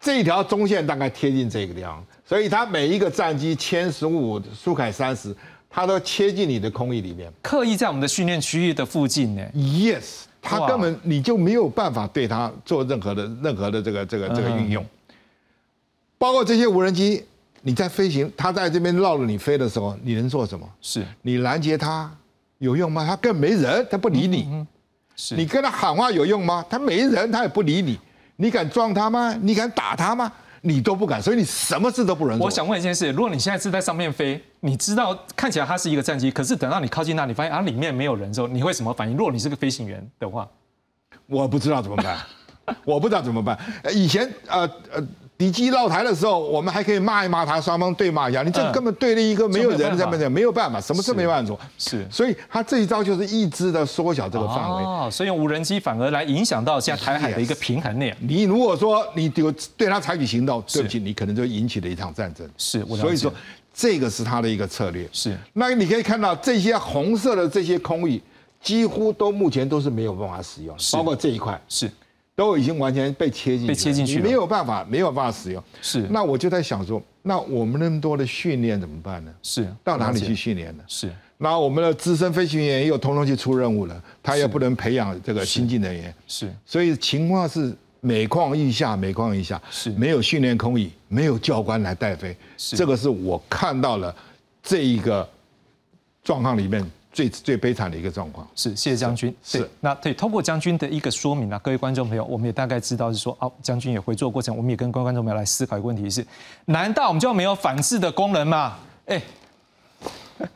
[0.01, 5.35] 这一条中线大概贴近这个地方，所以它每一个战机歼十五、苏凯三十，
[5.69, 9.43] 它都切进你的空域里面，刻意在我们的训练区域的附近呢。
[9.55, 14.85] Yes，它根本你就没有办法对它做任何的任何的这个这个这个运用，
[16.17, 17.25] 包括这些无人机，
[17.67, 20.65] 你在飞行，他在这边绕着你飞的时候，你能做什么？
[20.81, 22.09] 是你拦截他。
[22.59, 23.05] 有用吗？
[23.05, 24.65] 他更没人，他不理你。
[25.17, 26.65] 是你跟他喊话有用吗？
[26.71, 27.99] 他没人，他也不理你。
[28.37, 29.37] 你敢撞他吗？
[29.43, 30.33] 你敢打他吗？
[30.61, 32.47] 你都不敢，所以你什么事都不能做。
[32.47, 39.17] 我想问一件事：如果你现在是在上面飞，你知道看起来它是一个战机，可是等到你靠近那里，发现啊里面没有人之后，你会什么反应？
[39.17, 40.49] 如果你是个飞行员的话，
[41.27, 42.17] 我不知道怎么办，
[42.85, 43.59] 我不知道怎么办。
[43.93, 44.61] 以前呃
[44.95, 45.05] 呃。
[45.39, 48.43] 敌机绕台的时候，我们还可以骂一骂他，双方对骂一下。
[48.43, 51.59] 你这根本对立一个没有人在面前，没有办法，什么事没办法做。
[51.77, 54.83] 是，所以他这一招就是一直的缩小这个范围。
[54.83, 58.11] 哦，所以用无人机反而来影响到现在台海的一个平衡呢。
[58.21, 62.49] 你如果说你有对他采取行动，对不起，你可能就引起了一场战争。
[62.57, 63.31] 是，所以说
[63.75, 65.07] 这个是他的一个策略。
[65.13, 68.23] 是，那你可以看到这些红色的这些空域，
[68.63, 71.61] 几乎都目前都是没有办法使用，包括这一块。
[71.69, 71.91] 是。
[72.37, 75.65] 都已经完全被切进，被切进去，没有办法，没有办法使用。
[75.81, 79.35] 是，那我就在想说，那我们那么多的训练怎么办呢？
[79.43, 80.85] 是，到哪里去训练呢？
[80.87, 86.15] 是，那我们的资深飞行员又通通去出任务了，他也不能培养这个新进人员。
[86.27, 89.61] 是，所以情况是每况愈下，每况愈下。
[89.71, 92.37] 是，没有训练空椅，没有教官来带飞。
[92.59, 94.15] 是，这个是我看到了
[94.63, 95.27] 这一个
[96.23, 96.85] 状况里面
[97.17, 98.47] 最最悲惨的一个状况。
[98.55, 99.35] 是，谢谢将军。
[99.43, 106.27] 是，那对，通过将军的一个说明啊，各位观众朋友，我们也大概知道是说，哦，将军也回做过程，我们也跟各位观众朋友来思考一个问题是：
[106.67, 108.77] 难道我们就没有反制的功能吗？
[109.07, 109.23] 哎。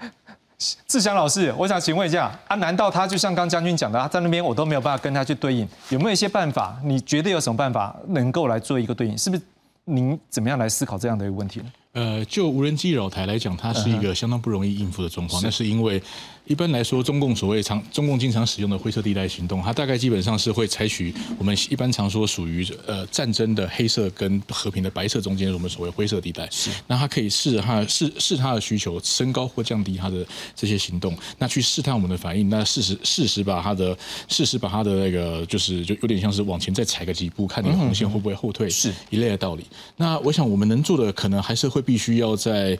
[0.86, 6.78] 志祥老师，我想请问一下啊，难道他就像刚将军讲的，他在那边我都没有办法跟他去对应，有没有一些办法？
[6.84, 9.16] 你觉得有什么办法能够来做一个对应？
[9.16, 9.42] 是不是
[9.84, 11.66] 您怎么样来思考这样的一个问题呢？
[11.92, 16.02] 呃，就无人机扰台来讲，它是一个相当不容易应付的状况，那是因为。
[16.50, 26.48] 一般来说，中共所谓常中共经常使用的灰色地带行动，它大概基本上是会采取我们一般常说属于呃战争的黑色跟和平的白色中间，我们所谓灰色地带。
[26.50, 26.68] 是。
[26.88, 39.64] 那它可以试着它试试它的需求，升高或降低它的这些行动，那去试探我们的反应，那事实事实把它的事实把它的那个就是就有点像是往前再踩个几步，看你的红线会不会后退，是一类的道理。
[39.96, 42.76] 那我想我们能做的，可能还是会必须要在。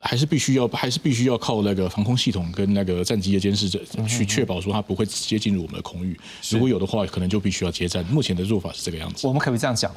[0.00, 6.18] 还是必须要，还是必须要靠那个防空系统跟那个战机的监视者去确保说它不会直接进入我们的空域。
[6.50, 8.04] 如果有的话，可能就必须要接战。
[8.06, 9.26] 目前的做法是这个样子。
[9.26, 9.92] 我们可不可以这样讲？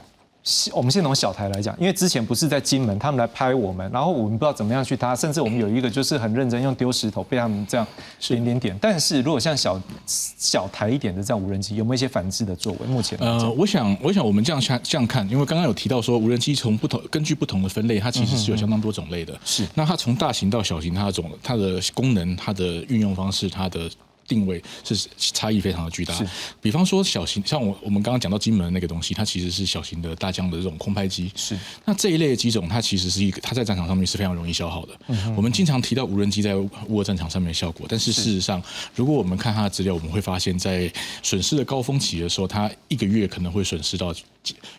[0.73, 7.85] 我们先从小台来讲，因为之前不是在金门，他们来拍我们，然后我们不知道怎么样去搭，甚至我们有一个就是很认真用丢石头被他们这样
[8.19, 8.77] 点点点。
[8.81, 12.87] 但是如果像小小台一点的这样无人机，有没有一些反制的作为？
[12.87, 19.39] 目前呃，我想我想我们这样看这样看，因为刚刚有提到说无人机从不同根据不同的分类，它其实是有相当多种类的。
[19.45, 23.89] 是，那它从大型到小型，它的种它的功能、它的运用方式、它的。
[24.31, 26.17] 定位是差异非常的巨大。
[26.61, 31.29] 比方说小型，像我我们刚刚讲到金门那个东西，它其实是小型的大疆的这种空拍机。
[31.35, 34.93] 是，那这一类的机种，它其实是一个，它在战场上面是非常容易消耗的。
[35.07, 38.63] 嗯，我们经常提到无人机在乌俄战场上面的效果，但是事实上，
[38.95, 40.89] 如果我们看它的资料，我们会发现，在
[41.21, 44.15] 损失的高峰期的时候，它一个月可能会损失到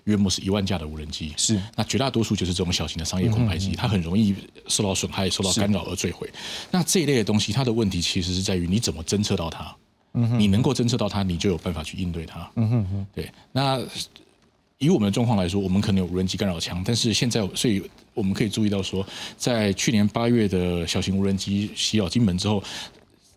[0.05, 1.35] 约莫是一万架的无人机。
[1.37, 4.35] 是，那绝大多数就是这种小型的商业空拍机，它很容易
[4.67, 6.27] 受到损害、受到干扰而坠毁。
[6.71, 9.43] 那这一类的东西，它的问题其实是在于你怎么侦测到。
[9.43, 9.77] 到它，
[10.13, 12.49] 你能够侦测到它，你就有办法去应对它。
[12.55, 13.29] 嗯哼哼，对。
[13.51, 13.83] 那
[14.79, 17.83] 以我们的状况来说，我们可能有无人机干扰枪，但是现在，所以
[18.15, 19.05] 我们可以注意到说，
[19.37, 22.63] 在去年八月的小型无人机袭扰金门之后。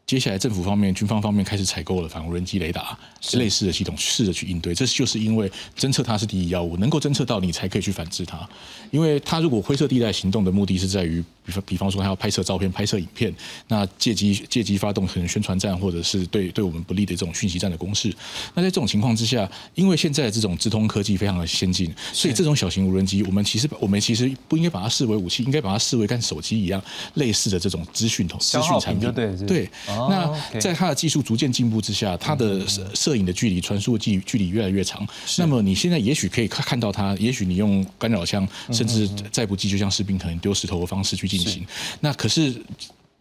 [0.06, 2.96] 接下来，政府方面、军方方面开始采购了反无人机雷达
[3.34, 4.76] 类似的系统，试着去应对。
[4.76, 8.48] 这就是因为侦测它是第一要务，能够侦测到你才可以去反制它。
[8.92, 13.34] 因为它如果灰色地带行动的目的是在于，比方比方说它要拍摄照片、拍摄影片，
[13.68, 18.14] 那借机借机发动可能宣传战或者是对对我们不利的这种讯息战的攻势。
[18.54, 26.80] 那在这种情况之下，因为现在这种直通科技非常的先进，所以这种小型无人机，我们其实我们其实不应该把它视为武器，应该把它视为跟手机一样
[27.16, 29.12] 类似的这种资讯通资讯产品。
[29.12, 29.70] 对对。
[30.10, 32.62] 那在它的技术逐渐进步之下，它的
[32.94, 35.08] 摄影的距离、传输的距距离越来越长。
[35.38, 41.66] 那么你现在也许可以看看到它，也许你用干扰枪，甚至再不济就像士兵可能丢石头的方式去进行。
[42.00, 42.56] 那可是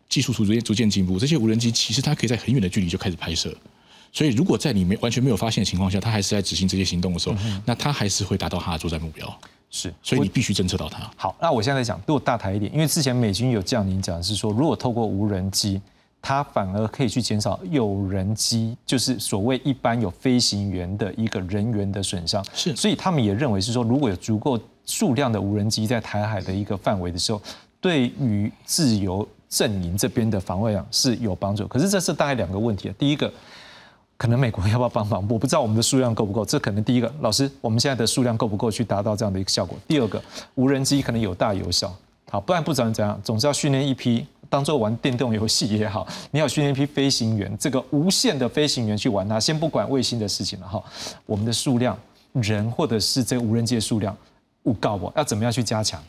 [0.09, 3.55] 技术逐渐逐渐进步，这些无人机其实它可以在很远的距离就开始拍摄。
[4.13, 7.35] 所以如果在你没完全没有发现的情况下，它还是在执行这些行动的时候，
[7.65, 9.41] 那它还是会达到它的作战目标。
[9.71, 11.11] 是，所以你必须侦测到它。
[11.17, 15.81] 好，那我现在讲，如果大台一点，因为之前美军有这样您讲是说，如果透过无人机。
[16.27, 22.43] 它反而可以去减少有人机，就是所谓一般有飞行员的一个人员的损伤。
[22.55, 27.39] 是，所以他们也认为是说，如果有足够数量的无人机在台海的一个范围的时候，
[27.79, 31.69] 对于自由阵营这边的防卫啊是有帮助。
[31.69, 33.31] 可是这是大概两个问题第一个，
[34.17, 35.21] 可能美国要不要帮忙？
[35.29, 36.43] 我不知道我们的数量够不够。
[36.43, 39.77] 这可能第一个，老师，我们现在的数量够不够去达到这样的一个效果？
[39.87, 40.23] 第二个，
[40.55, 41.95] 无人机可能有大有小，
[42.31, 44.27] 好，不然不管怎样，总是要训练一批。
[44.55, 49.41] 当做玩电动游戏也好， 你要训练一批飞行员，这个无限的飞行员去玩它。
[49.41, 50.81] 先不管卫星的事情了哈，
[51.27, 51.99] 我们的数量
[52.35, 54.17] 人或者是这无人机的数量，
[54.63, 55.13] 我告我？
[55.17, 56.01] 要怎么样去加强？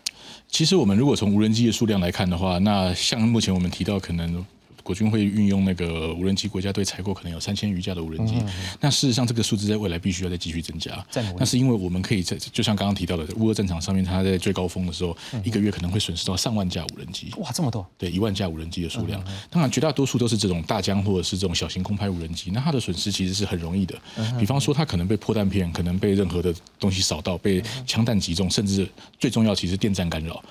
[0.47, 4.45] 其实我们如果从无人机的数量来看的话，那像目前我们提到可能。
[4.85, 8.35] 国军会运用那个无人机，国家队采购可能有三千余架的无人机。
[8.79, 11.03] 那事实上，这个数字在未来必须要再继续增加。
[11.39, 17.33] 那是因为我们可以在，就像刚刚提到的，乌俄战场上面，它在最高峰的时候，一个月可能会损失到上万架无人机。
[17.37, 17.83] 哇，这么多！
[17.97, 19.19] 对，一万架无人机的数量。
[19.49, 22.51] 当然，绝大多数都是这种大疆或者是这种小型空拍无人机。
[22.51, 23.99] 那它的损失其实是很容易的。
[24.37, 30.43] 比方说，它可能被破弹片，可能被任何的东西扫到，被枪弹击中，甚至最重要，其实电站干扰。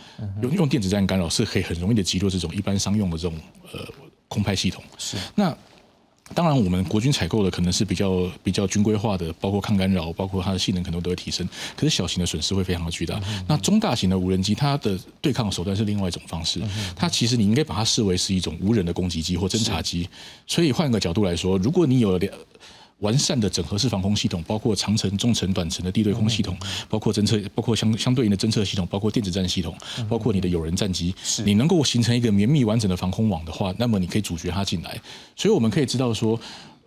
[0.43, 3.39] 用用电子战干扰是可以很容易的击落这种一般商用的这种
[3.73, 3.87] 呃。
[4.29, 5.57] 空拍系统是那
[6.33, 11.47] 当然，我们国军采购的可能是比较比较军规化的，包括抗干扰，包括它的性能可能都会提升。
[11.77, 13.21] 可是小型的损失会非常的巨大。
[13.47, 16.63] 那中大型的无人机，它的对抗手段是另外一种方式。
[16.97, 20.09] 它其实你应该把它视为是一种无人的攻击机或侦察机。
[20.47, 22.33] 所以换个角度来说，如果你有两。
[23.05, 26.57] 完善的整合式防空系统，包括长程、中程、短程的地对空系统，
[26.89, 29.77] 包括侦测，包括相相对应的侦测系统，包括电子战系统，
[30.09, 31.15] 包括你的有人战机，
[31.45, 35.01] 你能够形成一个绵密完整的防空网的话，那么你可以阻绝它进来。
[35.37, 36.41] 所以我们可以知道说。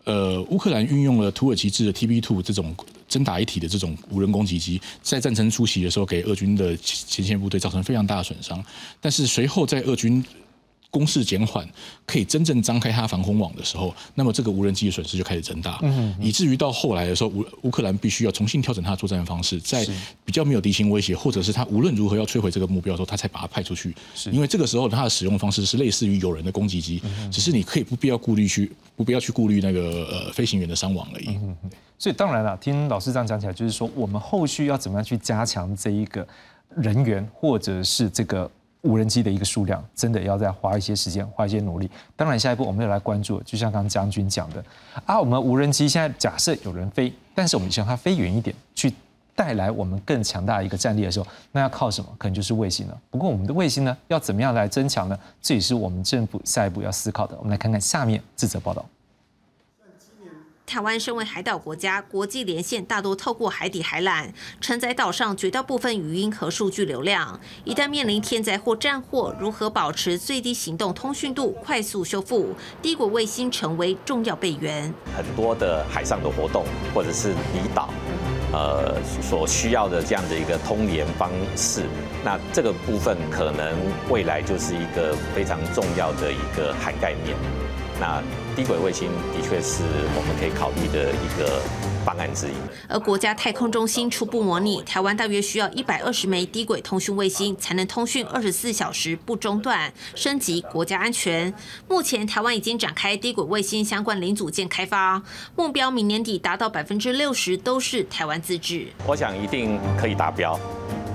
[0.07, 2.73] 呃，乌克兰运用了土耳其制的 TB2 这种
[3.09, 8.63] 真打一体的这种无人攻击机，在战争初期的时候，给俄军的前线部队造成非常大的损伤，
[9.01, 10.23] 但是随后在俄军。
[10.89, 11.67] 攻势减缓，
[12.05, 15.79] 可以真正张开它防空网的时候，那么这个无人机的损失就开始增大，
[16.19, 19.85] 以至于到后来的时候，乌乌克兰必须要重新调整它的作战方式，在
[20.23, 23.93] 比较没有敌情威胁，或者是它无论如何要摧毁这个目标的时候，它才把它派出去。
[24.31, 31.37] 因为这个时候它的使用方式是类似于有人的攻击机，只是你可以不必要顾虑去不必要去顾虑那个呃飞行员的伤亡而已。
[31.99, 36.25] 所以当然了，听老师这样讲起来，就是说我们后续要怎么样去加强这一个
[36.75, 38.49] 人员，或者是这个。
[38.87, 41.89] 无人机的一个数量，真的要再花一些时间，花一些努力。
[42.15, 44.63] 当然，下一步我们要来关注，就像刚刚将军讲的
[45.05, 48.93] 啊，我们无人机现在假设有人飞，但是我们希望它飞远一点，去
[49.35, 52.09] 带来我们更强大的一个战力的时候，那要靠什么？
[52.17, 52.97] 可能就是卫星了。
[53.11, 55.19] 不过我们的卫星呢，要怎么样来增强呢？
[55.41, 57.35] 这也是我们政府下一步要思考的。
[57.37, 58.85] 我们来看看下面这则报道。
[60.67, 64.27] 台湾身为海岛国家，国际连线大多透过海底海缆
[64.59, 67.39] 承载岛上绝大部分语音和数据流量。
[67.63, 72.53] 一旦面临天灾或战祸，如何保持最低行动通讯度、快速修复？
[72.81, 74.93] 低轨卫星成为重要备援。
[75.15, 77.89] 很多的海上的活动，或者是离岛，
[78.51, 81.83] 呃，所需要的这样的一个通联方式，
[82.25, 83.73] 那这个部分可能
[84.09, 87.37] 未来就是一个非常重要的一个涵盖面。
[87.99, 88.21] 那
[88.55, 89.83] 低轨卫星的确是
[90.15, 91.61] 我们可以考虑的一个
[92.05, 92.51] 方案之一。
[92.87, 101.53] 而国家太空中心初步模拟，台湾大约需要一百二十枚低轨通讯卫星，才能通讯二十四小时不中断，升级国家安全。
[101.87, 105.21] 目前台湾已经展开低轨卫星相关零组件开发，
[105.55, 108.87] 目标明年底达到百分之六十都是台湾自制。
[109.05, 110.59] 我想一定可以达标。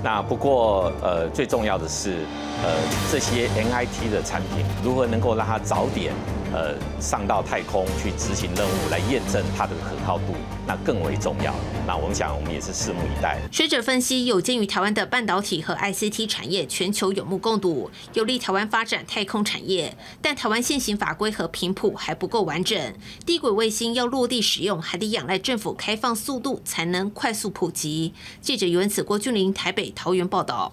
[0.03, 2.25] 那不过呃，最重要的是
[2.61, 2.75] 呃，
[3.09, 6.13] 这些 NIT 的产品如何能够让它早点。
[6.53, 10.35] 呃，上到太空去执行任务，来验证它的可靠度，
[10.67, 11.53] 那更为重要。
[11.87, 13.39] 那我们想，我们也是拭目以待。
[13.51, 19.97] 学者分析，有鉴于台湾的半导体和 ICT 产业全球有目共睹，有利台湾发展太空产业。
[20.21, 22.93] 但台湾现行法规和频谱还不够完整，
[23.25, 28.13] 低轨卫星要落地使用，还得仰赖政府开放速度，才能快速普及。
[28.39, 30.71] 记者袁子郭俊林台北桃园报道。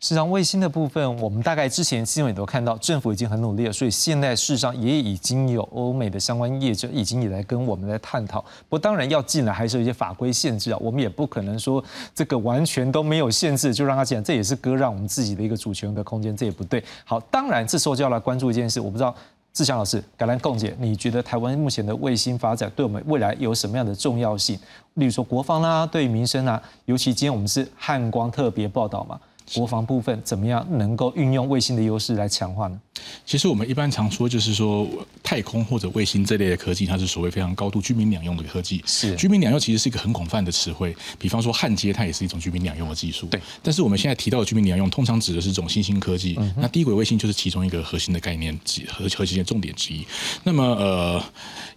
[0.00, 8.40] 事实上，卫星的部分，我们大概之前新闻也都看到，政府已经很努力了，所以现在事实上也已经有欧美的相关业者已经也来跟我们来探讨。
[8.40, 11.84] 不过，当然要进来还是有一些法规限制啊，我们也不可能说
[12.14, 16.82] 这个完全都没有限制就让他进来，这也是割让我们自己的一个主权的空间，这也不对。
[17.04, 19.14] 好，当然这时候就要来关注一件事，我不知道
[19.52, 24.58] 志祥老师、橄榄共姐，你觉得台湾目前的卫星发展对我们未来有什么样的重要性？
[24.94, 29.20] 例如说国防啦，对民生啊，尤其今天我们是汉光特别报道嘛。
[29.54, 32.80] 国防部分怎么样能够运用卫星的优势来强化呢？
[33.24, 34.86] 其实我们一般常说，就是说
[35.22, 38.82] 太空或者卫星这类的科技，它是所谓非常高度居民两用的科技。
[38.86, 43.26] 是居民两用其实是一个很广泛的词汇，比方说焊接，它也是一种居民两用的技术。
[43.26, 43.40] 对。
[43.62, 46.38] 但是我们现在提到的居民两用，通常指的是这种新兴科技。
[46.56, 50.06] 那低轨卫星就是其中一个核心的概念之核核心的重点之一。
[50.44, 51.24] 那么呃，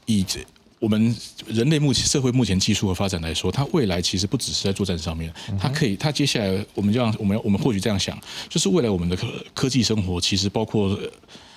[0.05, 0.39] 以这。
[0.83, 1.15] 我们
[1.47, 8.19] 人类目前社会目前技术的发展来说，它未来其实不只是在作战上面，它可以，它接下来我们这样，我们我们或许这样想，
[8.49, 10.99] 就是未来我们的科科技生活其实包括。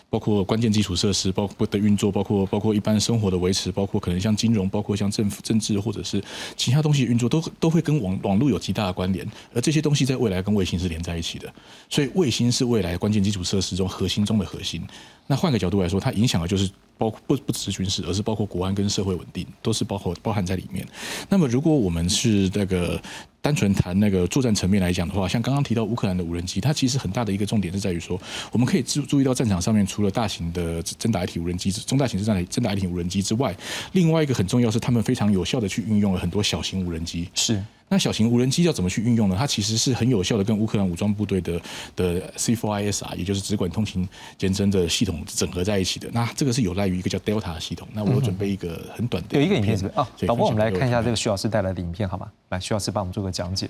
[0.09, 6.23] 包括关键基础设施，包括的运作，包括包括一般生活的维持，包括可能像金融，包括像政府政治或者是
[6.57, 9.27] 其他东西运作，都都会跟网网络有极大的关联。
[9.53, 11.53] 而这些东西在未来跟卫星是连在一起的，
[11.91, 14.81] 所以卫星是未来关键基础设施中核心中的核心。
[15.27, 20.87] 那换个角度来说，它影响的就是包不不只是军事，而是包括国安跟社会稳定，都是包括包含在里面。
[21.29, 23.01] 那么如果我们是那个。
[23.43, 28.21] 单纯谈那个作战层面来讲的话，像刚刚提到乌克兰的无人机，它其实很大的一个重点是在于说，
[28.51, 33.57] 我们可以注注意到战场上面除了大型的真打一体无人机、中大型真打真打一体无人机之外，
[33.93, 37.29] 另外一个很重要是他们非常有效的去运用了很多小型无人机。
[37.35, 37.63] 是。
[37.89, 39.37] 那小型无人机要怎么去运用呢？
[39.39, 41.61] 它其实是很有效的，跟乌克兰武装部队的
[41.95, 46.09] 的 C4IS 啊，也就是直管通勤监侦的系统整合在一起的。
[46.13, 47.87] 那这个是有赖于一个叫 Delta 系统。
[47.93, 50.01] 那我准备一个很短的有一个影片是不是？
[50.01, 52.29] 哦，导播，我们来看一下这个徐老师带来的影片好吗？
[52.49, 53.69] 来，徐老师帮我们做个讲解。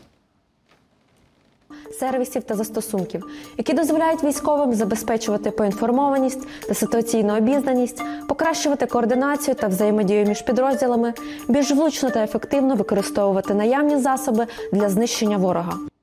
[1.99, 3.25] Сервісів та застосунків,
[3.57, 11.15] які дозволяють військовим забезпечувати поінформованість та ситуаційну обізнаність, покращувати координацію та взаємодію між підрозділами,
[11.49, 15.96] більш влучно та ефективно використовувати наявні засоби для знищення ворога.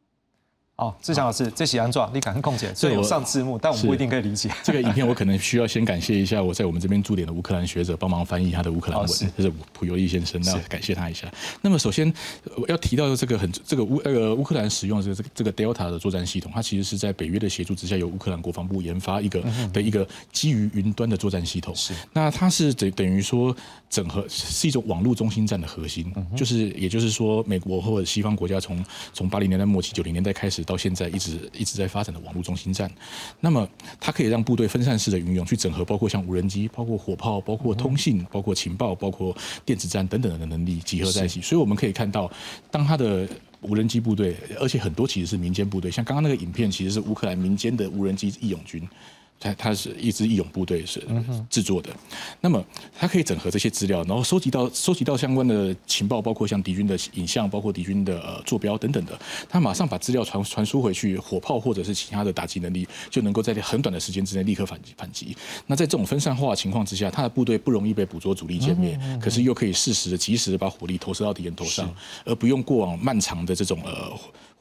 [0.84, 2.74] 好，志强老师，这写安状，你敢控解？
[2.76, 4.50] 所以有上字幕，但我们不一定可以理解。
[4.62, 9.08] 这个影片我可能需要先感谢一下我在我们这边驻点的乌克兰学者帮忙翻译他的乌克兰文，
[9.38, 11.32] 这是普尤利先生，那感谢他一下。
[11.62, 12.14] 那么首先
[12.68, 21.74] 要提到的这个很这个乌那个乌克兰使用的这个这个 Delta 的作战系统，它其实是在北约的协助之下，由乌克兰国防部研发一个的一个基于云端的作战系统。
[21.74, 23.56] 是，那它是等等于说
[23.90, 31.34] 整合是一种网络中心战的核心，就是也就是说美国或者西方国家从从八零年代末期九零年代开始到现在一直。
[31.54, 32.92] 一直在发展的网络中心站，
[33.40, 33.68] 那么
[34.00, 41.42] 它可以让部队分散式的运用，去整合包括像无人机、包括火炮、包括通信、包括情报、包括电子战等等的能力集合在一起。
[41.42, 42.30] 所以我们可以看到，
[42.70, 43.28] 当它的
[43.62, 48.88] 无人机部队，而且很多其实是民间部队，像刚刚那个影片，其实是乌克兰民间的无人机义勇军。
[49.44, 51.06] 它它是一支义勇部队是
[51.50, 51.90] 制作的，
[52.40, 52.64] 那么
[52.98, 59.20] 它可以整合这些资料，然后收集到收集到相关的情报，包括像敌军的影像，包括敌军的呃坐标等等的，
[59.50, 65.36] 它马上把资料传传输回去，火炮或者是其他的打击能力就能够在很短的时间之内立刻反击反击。
[65.68, 74.14] 那在这种分散化的情况之下，他的部队不容易被捕捉主力歼灭，可是又可以适时的及时的把火力投射到敌人头上，而不用过往漫长的这种呃。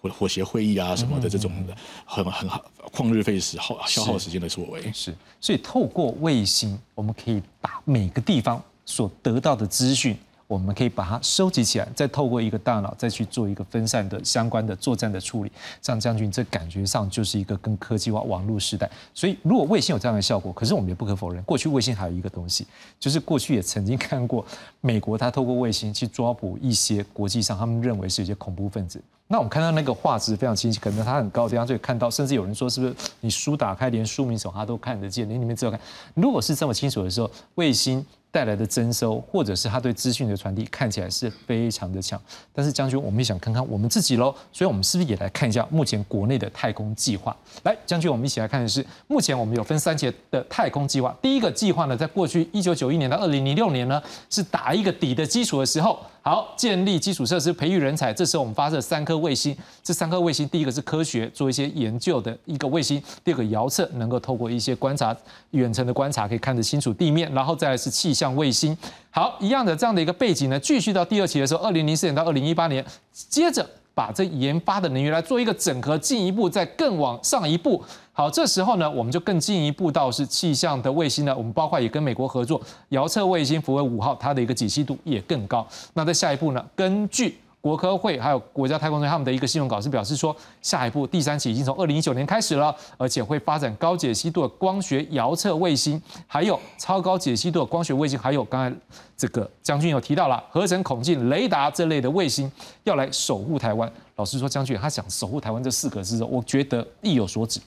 [0.02, 1.74] 或伙协会议啊什么的这种的
[2.04, 10.14] 很很好旷日费时耗消耗时间的作为是，所以透过卫星，我们可以把每个地方所得到的资讯。
[10.48, 15.52] 我们可以把它收集起来，再透过一个大脑再去做一个分散的相关的作战的处理。
[15.80, 18.90] 像将军，这感觉上就是一个跟科技化网络时代。
[19.14, 22.66] 所以，如果卫星有这样的效果，可是我们也不可否认，过去卫星还有一个东西，
[23.00, 24.44] 就是过去也曾经 看过
[24.82, 29.00] 美国他透过卫星去抓捕一些国际上他们认为是一些恐怖分子。
[29.32, 35.80] 那我们看到那个画质非常清晰，可能它很高，地方就看到，甚至有人说是不是你书打开，连书名什么他都看得见，连里面只有看。
[36.12, 38.04] 如果是这么清楚的时候，卫星。
[38.32, 42.20] 带来的征收，或者是他对资讯的传递，看起来是非常的强。
[42.52, 47.36] 但是将军，我们也想看看我们自己喽，所以我们是不是也来看一下目前国内的太空计划？
[47.62, 51.14] 来，将军，我们一起来看的是，目前我们有分三节的太空计划。
[51.20, 56.00] 第一个计划呢，在过去一九九一年到二零零六年呢，是打一个底的基础的时候。
[56.24, 58.14] 好，建立基础设施，培育人才。
[58.14, 65.16] 这时候我们发射三颗卫星，这三颗卫星，第一个是科学，做一些研究的一个卫星；第二个遥测，能够透过一些观察，
[65.50, 68.76] 远程的观察可以看得清楚地面；然后再来是气象像卫星。
[69.10, 73.66] 好，一样的这样的一个背景呢，继续到第二期的时候，二零零四年到二零一八年，接着。
[73.94, 77.84] 把这研发的能源来做一个整合，进一步再更往上一步。
[78.14, 82.58] 好，这时候呢，我们就更进一步到是气象的卫星呢，我们包括也跟美国合作，
[82.88, 85.66] 遥测卫星福卫五号，它的一个解析度也更高。
[85.92, 87.36] 那在下一步呢，根据。
[87.62, 98.76] 国科会还有国家太空队他们的一个新闻稿是表示说，下一步第三期已经从二零一九年开始了，而且会发展高解析度的光学遥测卫星，还有超高解析度的光学卫星，还有刚才
[99.16, 102.50] 这个将军有提到了合成孔径雷达这类的卫星，
[102.82, 103.90] 要来守护台湾。
[104.16, 107.60] 老实说，将军他想守护台湾这四个字，我觉得意有所指，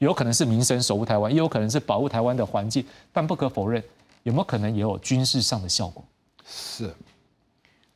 [0.00, 3.80] 有可能是民生守护台湾，也有可能是保护台湾的环境，但不可否认，
[4.24, 6.04] 有没有可能也有军事上的效果？
[6.44, 6.92] 是。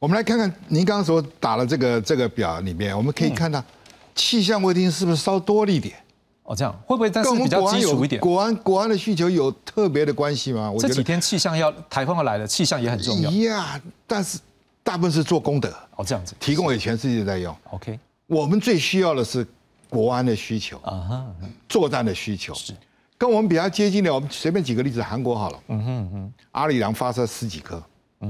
[0.01, 3.63] 我们来看看您刚刚所打的这个这个表里面，我们可以看到
[4.15, 5.95] 气象卫星是不是稍多了一点？
[6.45, 7.11] 哦，这样会不会？
[7.11, 8.19] 但是比较基础一点。
[8.19, 10.73] 国安国安的需求有特别的关系吗？
[10.79, 13.31] 这几天气象要台风要来了，气象也很重要。
[13.31, 14.39] 呀，但是
[14.83, 15.71] 大部分是做功德。
[15.97, 17.55] 哦，这样子提供给全世界在用。
[17.65, 19.47] OK，我们最需要的是
[19.91, 21.27] 国安的需求啊哈，
[21.69, 22.73] 作战的需求是
[23.19, 24.13] 跟我们比较接近的。
[24.13, 27.83] 我们随便举个例子，韩国好了，嗯哼哼，阿里郎发射十几颗。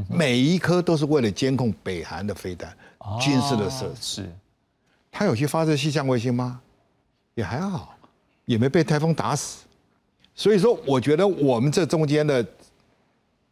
[0.08, 2.72] 每一颗都是为了监控北韩的飞弹，
[3.20, 4.30] 军事的设施。
[5.10, 6.60] 他有去发射气象卫星吗？
[7.34, 7.96] 也还好，
[8.44, 9.64] 也没被台风打死。
[10.34, 12.44] 所以说，我觉得我们这中间的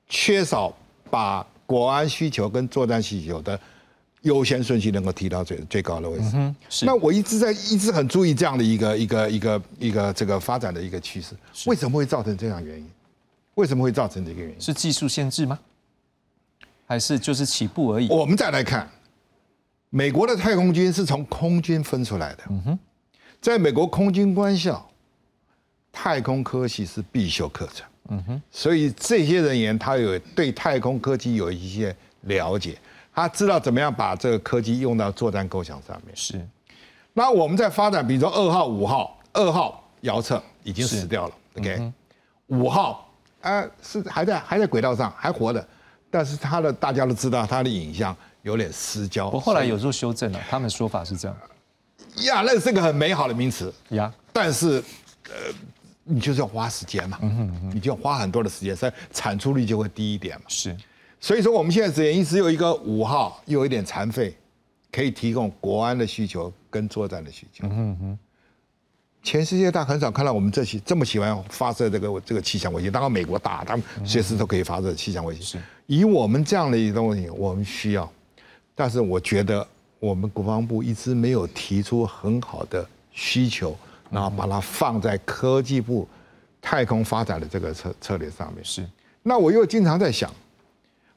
[0.09, 0.73] 缺少
[1.11, 3.59] 把国安需求跟作战需求的
[4.23, 6.31] 优先顺序能够提到最最高的位置。
[6.35, 11.35] 嗯那我一直在一直很注意这样的一个一个一个一个这个发展的一个趋势。
[11.67, 12.89] 为什么会造成这样原因？
[13.57, 14.61] 为什么会造成这个原因？
[14.61, 15.59] 是技术限制吗？
[16.89, 18.09] 还是就是起步而已。
[18.09, 18.89] 我们再来看，
[19.91, 22.45] 美国的太空军是从空军分出来的。
[22.49, 22.79] 嗯哼，
[23.43, 24.89] 在美国空军官校，
[25.93, 27.87] 太空科技是必修课程。
[28.09, 32.79] 嗯哼，所以这些人员他有对太空科技有一些了解，
[33.15, 36.17] 他知道怎么样把这个科技用到作战构想上面。
[36.17, 36.41] 是。
[37.13, 41.35] 那我们在发展，比如说二号、五号，二号遥测已经死掉了。
[41.59, 41.93] OK，
[42.47, 43.13] 五号
[43.43, 45.69] 啊是还在还在轨道上还活的。
[46.11, 49.29] 但是他的大家都知道，他的影像有点失焦。
[49.31, 51.37] 我后来有时候修正了，他们说法是这样。
[52.25, 54.13] 呀，那是个很美好的名词呀。
[54.33, 54.83] 但是，
[55.29, 55.35] 呃，
[56.05, 57.19] 你就是要花时间嘛，
[57.73, 60.45] 你就要花很多的时间，所以产出率就会低一点嘛。
[60.49, 60.77] 是。
[61.21, 64.37] 所以说，我们现在只验一只有一个五号，又有一点残废，
[64.93, 67.67] 可以提供国安的需求跟作战的需求。
[67.67, 68.19] 嗯哼，
[69.23, 72.91] 全世界大很少看到我们这些这么喜欢发射这个这个气象卫星。
[72.91, 75.43] 当然美国大，他们随时都可以发射气象卫星。
[75.43, 78.11] 是，以我们这样的一个东西，我们需要。
[78.75, 79.67] 但是我觉得
[79.99, 83.77] 我们国防部一直没有提出很好的需求，
[84.11, 86.09] 然后把它放在科技部
[86.63, 88.65] 太空发展的这个策策略上面。
[88.65, 88.87] 是，
[89.23, 90.33] 那我又经常在想，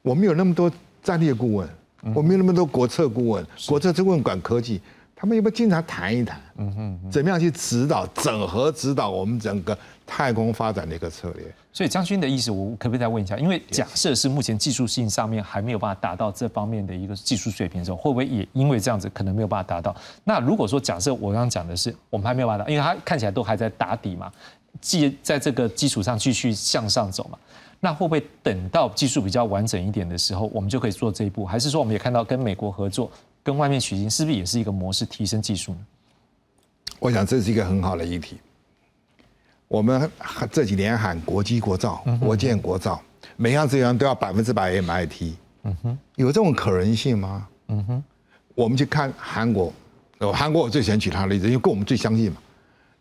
[0.02, 0.70] 我们有那么多
[1.02, 1.68] 战略顾问。
[2.16, 4.80] 我们有那么多国策顾问，国策顾问管科技，
[5.22, 6.40] 他们有没有经常谈一谈？
[6.56, 11.46] 嗯哼，怎么样去指导、整合指导我们整个太空发展的一个策略？
[11.72, 13.38] 所以将军的意思，我可不可以再问一下？
[13.38, 19.94] 因为假设是目前技术性上面还没有办法达到这方面的一个技术水平的时候，会不会也因为这样子可能没有办法达到？
[20.24, 24.28] 那如果说假设我刚刚讲的是我们还没有办法，因为它看起来都还在打底嘛，
[24.80, 27.38] 继在这个基础上继续向上走嘛。
[27.78, 31.46] 那会不会等到技术比较完整一点的时候，我们就可以做这一步？
[31.46, 33.08] 还是说我们也看到跟美国合作，
[33.42, 35.78] 跟外面取经，是不是也是一个模式提升技术呢？
[36.98, 38.38] 我想这是一个很好的议题。
[39.66, 40.10] 我们
[40.50, 43.02] 这几年喊国机国造、国建国造，
[43.36, 45.32] 每样资源都要百分之百 MIT。
[45.64, 47.48] 嗯哼，有这种可能性吗？
[47.68, 48.04] 嗯哼，
[48.54, 49.72] 我们去看韩国，
[50.32, 52.36] 韩国我最喜欢举他的例子，因为跟我们最相近嘛。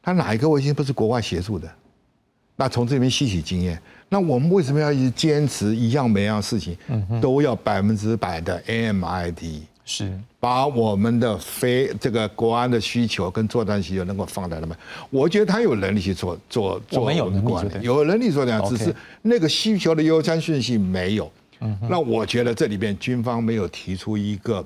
[0.01, 1.69] 他哪一个卫星不是国外协助的？
[2.55, 6.77] 那从这里面吸取经验，那我们为什么要一直坚持一样每样事情
[7.19, 9.61] 都要百分之百的 AMIT？
[9.85, 10.19] 是。
[10.39, 14.77] 把我们的非这个国安的需求跟作战需求能够放在那边？
[15.09, 17.51] 我觉得他有能力去做做做，我们有能力
[17.81, 21.31] 有能力做这样，只是那个需求的优先顺序没有。
[21.89, 24.65] 那我觉得这里边军方没有提出一个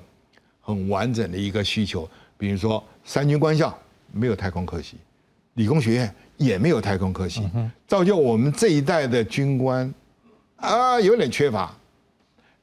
[0.61, 3.77] 很完整的一个需求，比如说三军官校
[4.11, 4.97] 没有太空科系，
[5.55, 6.13] 理工学院。
[6.37, 7.41] 也没有太空科技，
[7.87, 9.89] 造就我们这一代的军官
[10.57, 11.73] 啊，有点缺乏，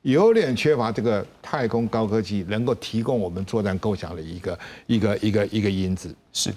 [0.03, 6.15] 有点缺乏这个太空高科技能够提供我们作战构想的一个一个一个一个因子。
[6.33, 6.53] 是，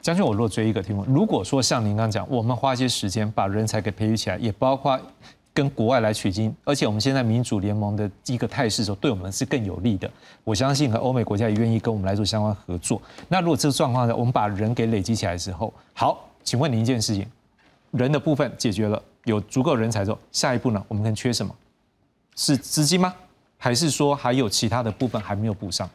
[0.00, 4.98] 将军，我若追一个题目，如果说像您刚讲，我们花些时间把人才给培育起来，也包括。
[5.54, 10.08] 跟国外来取经，而且我们现在民主联盟的一个态势，时候对我们是更有利的。
[10.44, 13.02] 我相信和欧美国家也愿意跟我们来做相关合作。
[13.26, 17.26] 那如果这个状况下，我们把人给累积起来之后，好，请问您一件事情，
[17.90, 20.80] 人的部分解决了，有足够人才之后，下一步呢？
[20.86, 21.52] 我们能缺什么？
[22.38, 23.12] 是资金吗？
[23.56, 25.90] 还是说还有其他的部分还没有补上？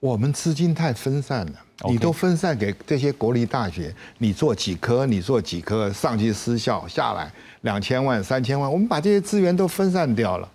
[0.00, 1.52] 我们资金太分散了，
[1.86, 7.30] 你都分散给这些国立大学，你做几科，你做几科，上去失效下来
[7.60, 10.48] 两千万、三千万，我们把这些资源都分散掉了。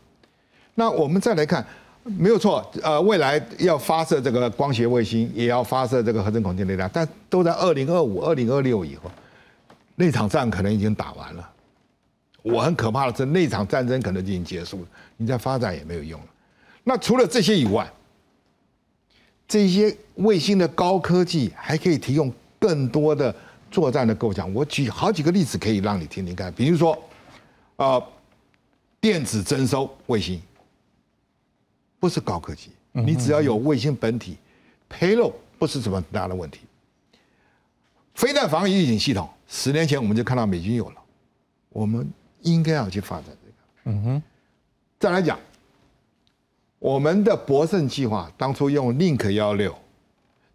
[0.73, 1.63] 那我们再来看，
[2.03, 9.11] 没有错，呃，未来要发射这个光学卫星，也要发射这个合成孔径雷达，但都在二零二五、二零二六以后，
[9.95, 11.47] 那场战可能已经打完了。
[12.41, 14.87] 我很可怕的是，那场战争可能已经结束了，
[15.21, 16.27] 你再发展也没有用了。
[16.85, 17.91] 那除了这些以外，
[19.45, 23.35] 这些卫星的高科技还可以提供更多的
[23.69, 24.51] 作战的构想。
[24.53, 26.51] 我举好几个例子可以让你听听看。
[26.53, 26.97] 比如说，
[27.75, 28.01] 呃，
[29.01, 30.41] 电子征收卫星
[31.99, 34.37] 不是高科技，你只要有卫星本体，
[34.87, 36.61] 披露不是什么大的问题。
[38.15, 41.01] 飞弹防御预警系统，十年前我们就看到美军有了，
[41.69, 42.09] 我们
[42.41, 43.53] 应该要去发展这个。
[43.85, 44.23] 嗯哼，
[44.99, 45.39] 再来讲。
[46.77, 49.75] 我们的博胜计划当初用 Link 幺六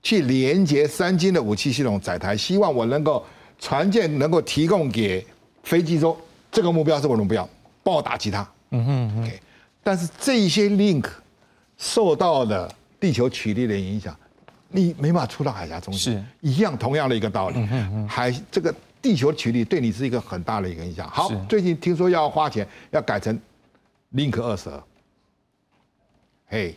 [0.03, 3.22] 去连接三金的武器系统载台，希望我能够
[3.59, 5.26] 船舰能够提供给
[5.64, 6.16] 飞机说
[6.51, 7.47] 这个目标是我的目标，
[7.82, 8.47] 帮我打击它。
[8.70, 9.40] 嗯哼，OK。
[9.82, 11.07] 但是这些 Link
[11.76, 14.16] 受到了地球曲率的影响，
[14.68, 17.62] 你没法出到海峡中心，是一样同样的一个道理。
[18.09, 21.07] 海这个地球曲率对你是一个很大的一个影响。
[21.11, 23.38] 好，最近听说要花钱要改成
[24.14, 24.82] Link 二十二。
[26.46, 26.76] 嘿，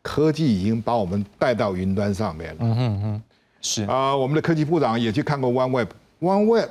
[0.00, 2.60] 科技已经把我们带到云端上面了。
[2.60, 3.22] 嗯哼哼，
[3.60, 6.68] 是啊，我们的科技部长也去看过 OneWeb，OneWeb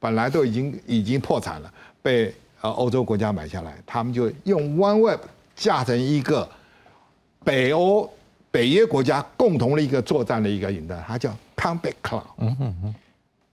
[0.00, 5.20] 本来都已经已经破产了，被呃欧洲国家买下来，他们就用 OneWeb
[5.54, 6.48] 架成一个
[7.44, 8.10] 北欧
[8.50, 12.24] 北约国家共同的一个作战的一个云端，它叫 Combat Cloud。
[12.38, 12.94] 嗯哼哼，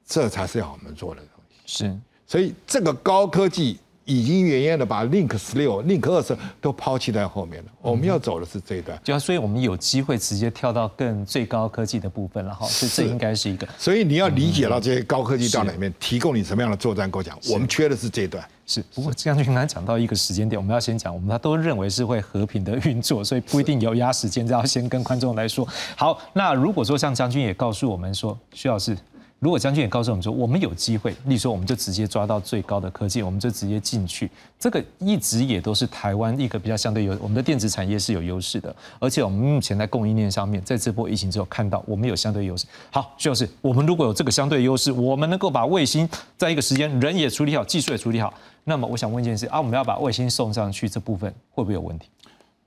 [0.03, 1.85] 这才是要我们做的东西。
[1.85, 3.77] 是，所以这个高科技。
[4.07, 7.71] 已经远远的把 Link 十六、Link 二十都抛弃在后面了。
[7.81, 12.65] 我们要走的是这一段，就所以我们有机会直接跳到更最高科技的部分了哈。
[12.65, 13.67] 所以这应该是一个。
[13.77, 17.37] 所以你要理解到这些高科技到哪面提供你什么样的作战构想。
[17.51, 18.43] 我们缺的是这一段。
[18.65, 25.67] 是，不过这样就刚才讲到一个时间点，我们要先讲，我们他都认为是会和平的运作，所以不一定有压时间，这要先跟观众来说。
[25.95, 28.97] 好，那如果说像将军也告诉我们说，徐老师。
[29.39, 34.27] 如果将军也告诉我们说，我们有机会，例如说，我们就直接抓到最高的科技，我们就直接进去，
[34.57, 42.65] 这个一直也都是台湾一个比较相对有我们的电子产业是有优势的，而且我们目前在供应链上面，在这波疫情之后看到我们有相对优势。
[42.89, 48.33] 好，就是我们如果有这个相对优势，我们能够把卫星在一个时间人也处理好，技术也处理好，
[48.63, 52.07] 那么我想问一件事啊，我们要把卫星送上去这部分会不会有问题？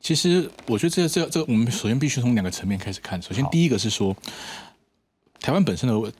[0.01, 3.21] 其实我觉得这这这，我们首先必须从两个层面开始看。
[3.21, 4.17] 首先，第一个是说。
[5.41, 6.13] 台湾本身的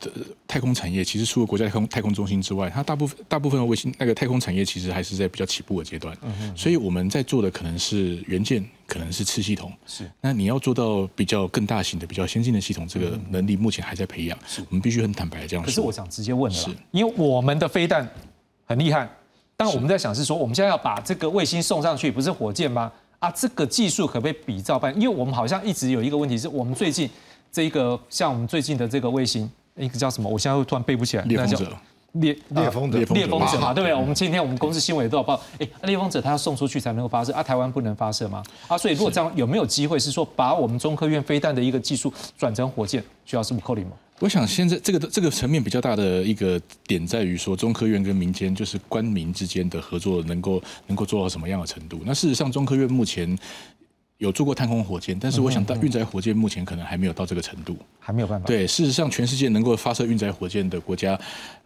[0.49, 6.17] 太空产业，其实除了国家太空太空中心之外，它大部分大部分的卫星那个太空产业，其实还是在比较起步的阶段。
[6.23, 9.71] 嗯所以我们在做的可能是元件，可能是次系统。
[9.87, 10.11] 是。
[10.21, 14.39] 那你要做到比较更大型的、比较先进的系统，这个能力目前还在培养。
[14.47, 14.63] 是。
[14.63, 15.67] 我们必须很坦白这样说。
[15.67, 18.09] 可是我想直接问了，是因为我们的飞弹
[18.65, 19.09] 很厉害，
[19.57, 22.91] 但我们在想是说，我们现在要把这个卫星送上去，不是火箭吗？
[23.19, 24.95] 啊，这个技术可不可以比照办？
[24.99, 27.09] 因为我们好像一直有一个问题是我们最近
[27.53, 29.51] 这一个像我们最近的这个卫星。
[29.77, 30.29] 一个叫什么？
[30.29, 31.23] 我现在突然背不起来。
[31.25, 31.73] 猎风者，
[32.13, 33.95] 猎猎风者，猎风者嘛，对不对？
[33.95, 35.41] 我们今天我们公司新闻也都有报。
[35.59, 38.43] 哎，猎风者他要送出去才能够发射啊，台湾不能发射吗？
[38.67, 43.93] 啊，所以如果这样，有没有机会是说把我们中科院飞弹的一个技术转成火箭，需要是不扣零吗？
[44.19, 52.01] 我想现在这个这个层面比较大的一个点在于说，中科院跟民间就是官民之间的合作能够能够做到什么样的程度？
[52.05, 53.39] 那事实上，中科院目前。
[54.21, 58.47] 有做过太空火箭，但是我想到运载火箭目前可能还没有到这个程度，还没有办法。
[58.47, 61.19] 对，事实上，全世界能够发射运载火箭的国家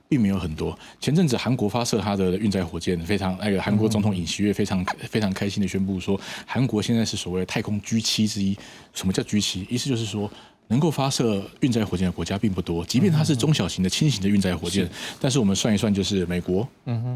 [0.08, 0.78] 并没有很多。
[1.00, 8.56] 前阵子韩国发射它的运载火箭，非常那个韩国总统尹锡悦非常非常开心的宣布说，韩国现在是所谓的太空 G 七之一。
[8.92, 9.66] 什么叫 G 七？
[9.68, 10.30] 意思就是说，
[10.68, 14.88] 能够发射运载火箭的国家并不多，即便它是中小型的轻型的运载火箭，
[15.20, 16.68] 但是我们算一算，就是美国、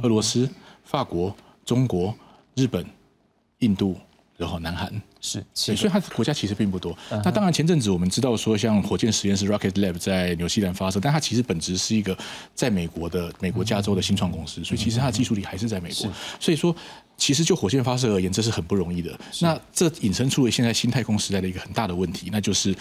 [0.02, 0.50] 俄罗斯、
[0.82, 1.32] 法国、
[1.64, 2.12] 中国、
[2.56, 2.84] 日本、
[3.60, 3.96] 印度。
[4.38, 4.88] 然后，南韩
[5.20, 6.96] 是，所以它国家其实并不多。
[7.10, 12.16] 那当然，前阵子我们知道说，像火箭实验室 Rocket Lab 在纽西兰发射，但它其实本质是一个
[12.54, 16.08] 在美国的美国加州的新创公司，所以其实它的技术力还是在美国。
[16.38, 16.74] 所以说，
[17.16, 19.18] 其实就火箭发射而言，这是很不容易的。
[19.40, 22.72] 那这引申出了现在新太空时代的一个很大的问题，那就是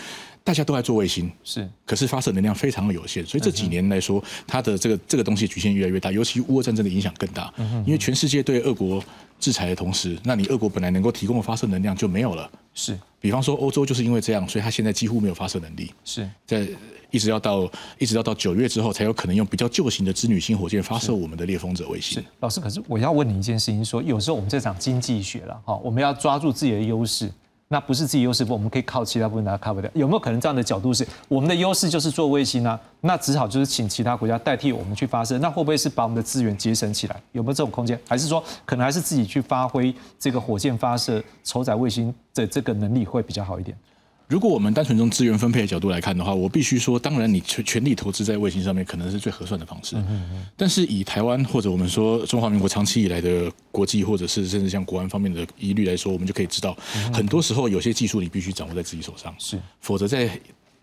[0.47, 3.25] 大家都在做卫星，是，可是发射能量非常的有限。
[3.25, 9.03] 所以这几年来说，它的这个这个东西局限越来越大，尤其乌俄战争的影响更大，嗯因为全世界对俄国。
[9.39, 12.49] 制裁的同时，那你俄国本来能够提供的发射能量就没有了。
[12.73, 15.93] 是，比方说欧洲就是因为这样，所以它现在几乎没有发射能力。
[16.03, 16.67] 是在
[17.11, 22.19] 一直要到一直要到九月之后，才有可能用比较旧型的织女星火箭发射我们的猎风者卫星。
[22.19, 27.31] 是，老师，可是我要问你一件事情，说有时候我们这场经济学了哈，我们要抓住自己的优势。
[27.69, 29.91] 那不是自己优势，部，我们可以靠其他部分来 cover 掉。
[29.93, 32.79] 有没有可能这样的角度是，我们的优势就是做卫星呢？
[33.01, 35.37] 那只好就是请其他国家代替我们去发射。
[35.39, 37.21] 那会不会是把我们的资源节省起来？
[37.33, 37.99] 有没有这种空间？
[38.07, 43.77] 还是说可能还是自己去发挥这个火箭发射、筹载卫星的这个能力会比较好一点？
[44.27, 49.95] 如果我们单纯从资源分配的角度来看的话，我必须说，当然你全全力投资在卫星上面，可能是最合算的方式。
[50.55, 56.75] 但是以台湾或者我们说中华民国长期以来的国际或者是甚至像国安方面的疑虑来说，我们就可以知道，
[57.13, 60.29] 很多时候有些技术你必须掌握在自己手上，是，否则在。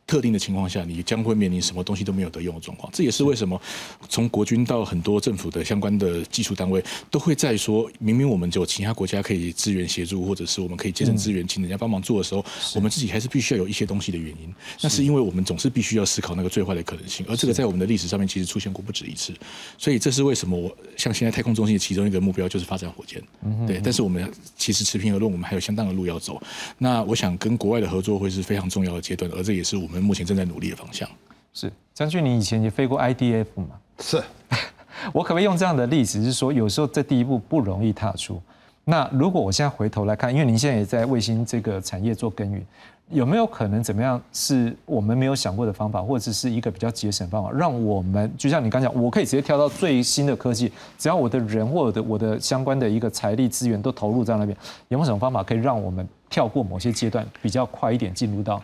[0.07, 2.91] 特定的情况下，你将会面临什么东西都没有得用的状况。
[2.93, 3.61] 这也是为什么
[4.09, 12.45] 从国军到很多政府的相关的技术单位，都会在说明明我们有其他国家可以支援协助，或者是我们可以节省资源，请人家帮忙做的时候，
[12.75, 14.55] 我们自己还是必须要有一些东西的原因。
[14.83, 19.33] 那是因为我们总是必须要思考那个最坏的可能性，而这个在我们的历史上面其实出现过不止一次。
[19.79, 23.23] 所以这是为什么我像现在太空中心的其中一个目标就是发展火箭。
[23.67, 26.41] 对，但是我们其实持平而论，我们还有相当的路要走。
[26.79, 30.77] 那我想跟国外的合作会是非常重要的阶段，而这也是我们目前正在努力的。
[30.77, 31.09] 方向
[31.53, 33.79] 是将军，你以前也飞过 IDF 吗？
[34.01, 34.23] 是，
[35.15, 38.43] 我可不可以用这样的例子，是说有时候这第一步不容易踏出。
[38.85, 42.63] 那如果我现在回头来看，因为您现在也在卫星这个产业做耕耘，
[43.09, 54.55] 有没有可能怎么样是我们没有想过的方法，或者是一个比较节省方法，让我们就像你刚讲，我可以直接跳到最新的科技，只要我的人或者我的相关的一个财力资源都投入在那边，
[54.89, 58.61] 有没有什么方法可以让我们跳过某些阶段，比较快一点进入到？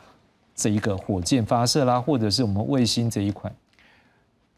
[0.60, 3.50] 这一个火箭发射啦，或者是我们卫星这一块，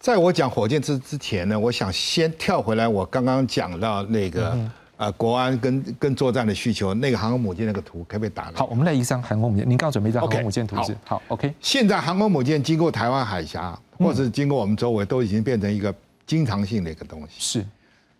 [0.00, 4.58] 在我讲火箭之之前呢，我想先跳回来，我刚刚讲到那个
[4.96, 8.50] 呃国安跟跟作战的需求，那个航空母舰那个图可不可以打？
[8.52, 10.96] 好，我们来一张航空母舰，您刚准备一张航空母舰图纸。
[11.04, 11.54] 好，OK。
[11.60, 15.94] 现在航空母舰经过台湾海峡，或者经过我们周围，都已经变成一个
[16.26, 17.34] 经常性的一个东西。
[17.38, 17.66] 是，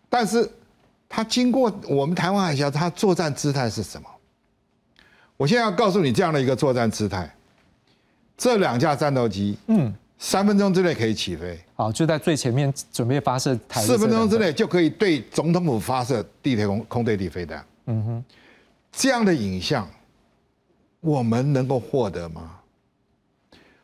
[0.08, 0.48] 但是
[1.08, 4.08] 它经过我们台湾海峡，它作战姿态是什么？
[5.36, 7.28] 我现在要告诉你这样的一个作战姿态。
[8.42, 18.24] 这两架战斗机，嗯，三分钟之内可以起飞，好，就在最前面准备发射台，四分钟之内就可以对总统府发射地铁空空对地飞弹，嗯哼，
[18.90, 19.88] 这样的影像，
[20.98, 22.50] 我们能够获得吗？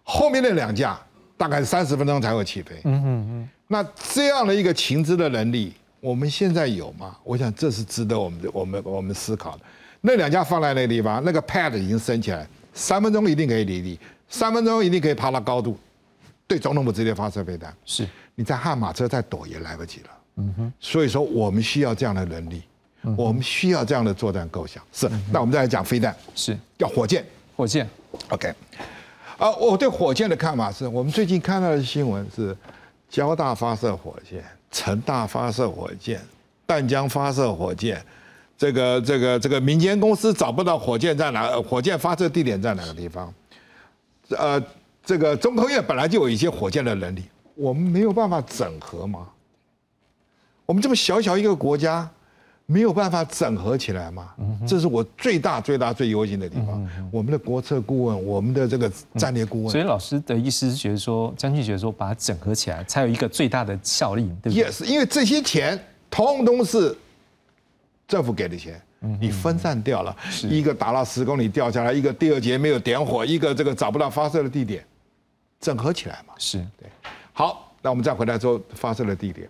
[0.03, 0.99] 后面的两架
[1.37, 2.81] 大概三十分钟才会起飞。
[2.83, 7.17] 嗯哼嗯，那这样的一个情资的能力，我们现在有吗？
[7.23, 9.61] 我想这是值得我们我们我们思考的。
[10.01, 12.45] 那两架放在那个地方，那个 pad 已经升起来，
[12.75, 15.79] 三分钟一定可以离地，三分钟一定可以爬到高度，
[16.47, 17.75] 对总统府直接发射飞弹。
[17.85, 20.11] 是，你在悍马车再躲也来不及了。
[20.37, 22.63] 嗯哼，所以说我们需要这样的能力，
[23.17, 24.83] 我们需要这样的作战构想。
[24.93, 27.25] 是，那我们再来讲飞弹，是要火箭，
[27.57, 27.89] 火箭。
[28.29, 28.55] OK，
[29.37, 32.57] 啊，我对火箭的看法是，我们最近看到的新闻是，
[33.11, 36.21] 交大发射火箭，成大发射火箭，
[36.67, 38.01] 淡江发射火箭，
[38.57, 43.33] 这个这个这个民间公司找不到火箭在哪，呃火箭发射地点在哪个地方？
[44.37, 44.63] 呃，
[45.05, 47.25] 这个中科院本来就有一些火箭的能力，
[47.55, 49.29] 我们没有办法整合吗？
[50.67, 52.07] 我们这么小小一个国家，
[52.67, 54.35] 没有办法整合起来吗？
[54.67, 56.87] 这是我最大最大最忧心的地方。
[57.11, 66.95] 我们的国策顾问，我们的这个战略顾问，所以老师的意思是觉得说，将军觉得说，把它整合起来，才有一个最大的效力，对不对 Yes，因为这些钱通通是
[68.07, 68.79] 政府给的钱，
[69.21, 74.85] 你分散掉了，一个打到十公里掉下来，一个第二节没有点火，一个这个找不到发射的地点，
[75.61, 76.35] 整合起来嘛。
[76.39, 76.91] 是对。
[77.33, 79.49] 好，那我们再回来说发射的地点。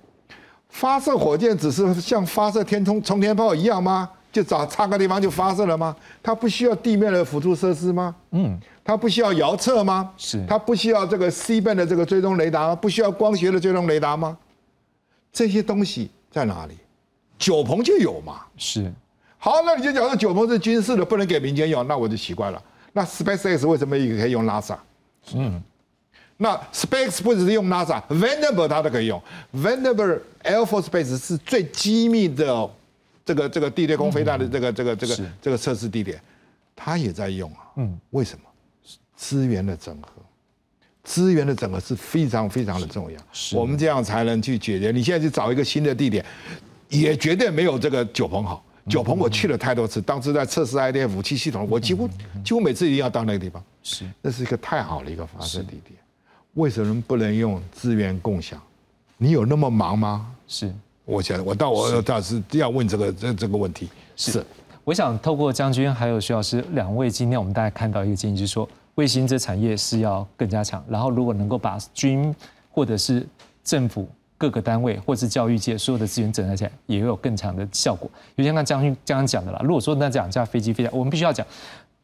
[0.68, 4.10] 发射火箭只是像发射天冲冲天炮一样吗？
[4.30, 5.96] 就找差个地方就发射了吗？
[6.22, 8.14] 它不需要地面的辅助设施吗？
[8.32, 10.12] 嗯，它不需要遥测吗？
[10.18, 10.44] 是。
[10.46, 12.76] 它不需要这个 C 班的这个追踪雷达吗？
[12.76, 14.36] 不需要光学的追踪雷达吗？
[15.32, 16.76] 这些东西在哪里？
[17.38, 18.42] 九鹏就有嘛。
[18.58, 18.92] 是。
[19.38, 22.62] 好，那你就讲说九鹏是军事的，不能给民间用，那我就奇怪了。
[22.92, 24.76] 那 SpaceX 为什么也可以用 NASA？
[25.34, 25.62] 嗯。
[26.40, 29.20] 那 Space 不只是用 NASA，Vandenberg 它都可以用。
[29.52, 32.70] Vandenberg Air Force Base 是最机密的
[33.24, 36.20] 这个这个地对空飞弹的这个这个这个这个测试地点，
[36.76, 37.58] 它也在用啊。
[37.76, 38.44] 嗯，为什么？
[39.16, 40.10] 资源的整合，
[41.02, 43.18] 资源的整合是非常非常的重要。
[43.52, 44.92] 我们这样才能去解决。
[44.92, 46.24] 你现在去找一个新的地点，
[46.88, 48.64] 也绝对没有这个九鹏好。
[48.88, 52.08] 九鹏我去了太多次，当时在测试 IDF 武器系统，我几乎
[52.44, 53.62] 几乎每次一定要到那个地方。
[53.82, 55.98] 是，那是一个太好的一个发射地点。
[56.54, 58.60] 为什么不能用资源共享？
[59.16, 60.34] 你有那么忙吗？
[60.46, 60.74] 是，
[61.04, 63.88] 我想我到我倒是要问这个这这个问题。
[64.16, 64.44] 是，
[64.84, 72.34] 我想透过将军还有徐老师两位，今天我们大家看到一个建议，就是说卫星这产业是要更加强，然后如果能够把军
[72.70, 73.26] 或者是
[73.62, 74.08] 政府
[74.38, 78.10] 各个单位或是教育界所有的资源整合起来，也有更强的效果。
[78.36, 81.46] 就像刚将军刚刚讲的啦，如果说那两架飞机飞下，我们必须要讲，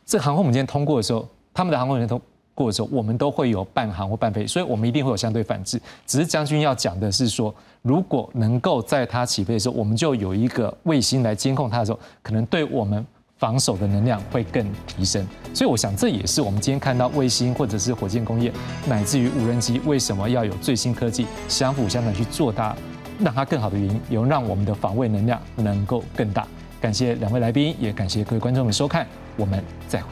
[0.04, 2.20] 这航空母舰通过的时候，他们的航空母舰通。
[2.56, 5.76] 过的时候，我们都会有半航或半飞，所以我们一定会有相对反制。
[6.06, 13.04] 只是将军要讲的是说，如果能够在它起飞的时候，我们就有一个卫星来监控它的时候，可能对我们
[13.38, 15.26] 防守的能量会更提升。
[15.52, 18.52] 所以我想这也是我们今天看到卫星或者是火箭工业，
[18.86, 22.76] 乃至于无人机为什么要有最新科技相辅相成去做大，
[23.20, 26.46] 让它更好的原因，也让我们的防卫能量能够更大。
[26.80, 29.06] 感谢两位来宾，也感谢各位观众的收看，
[29.36, 30.08] 我们再会。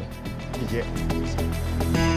[0.68, 2.12] 谢谢。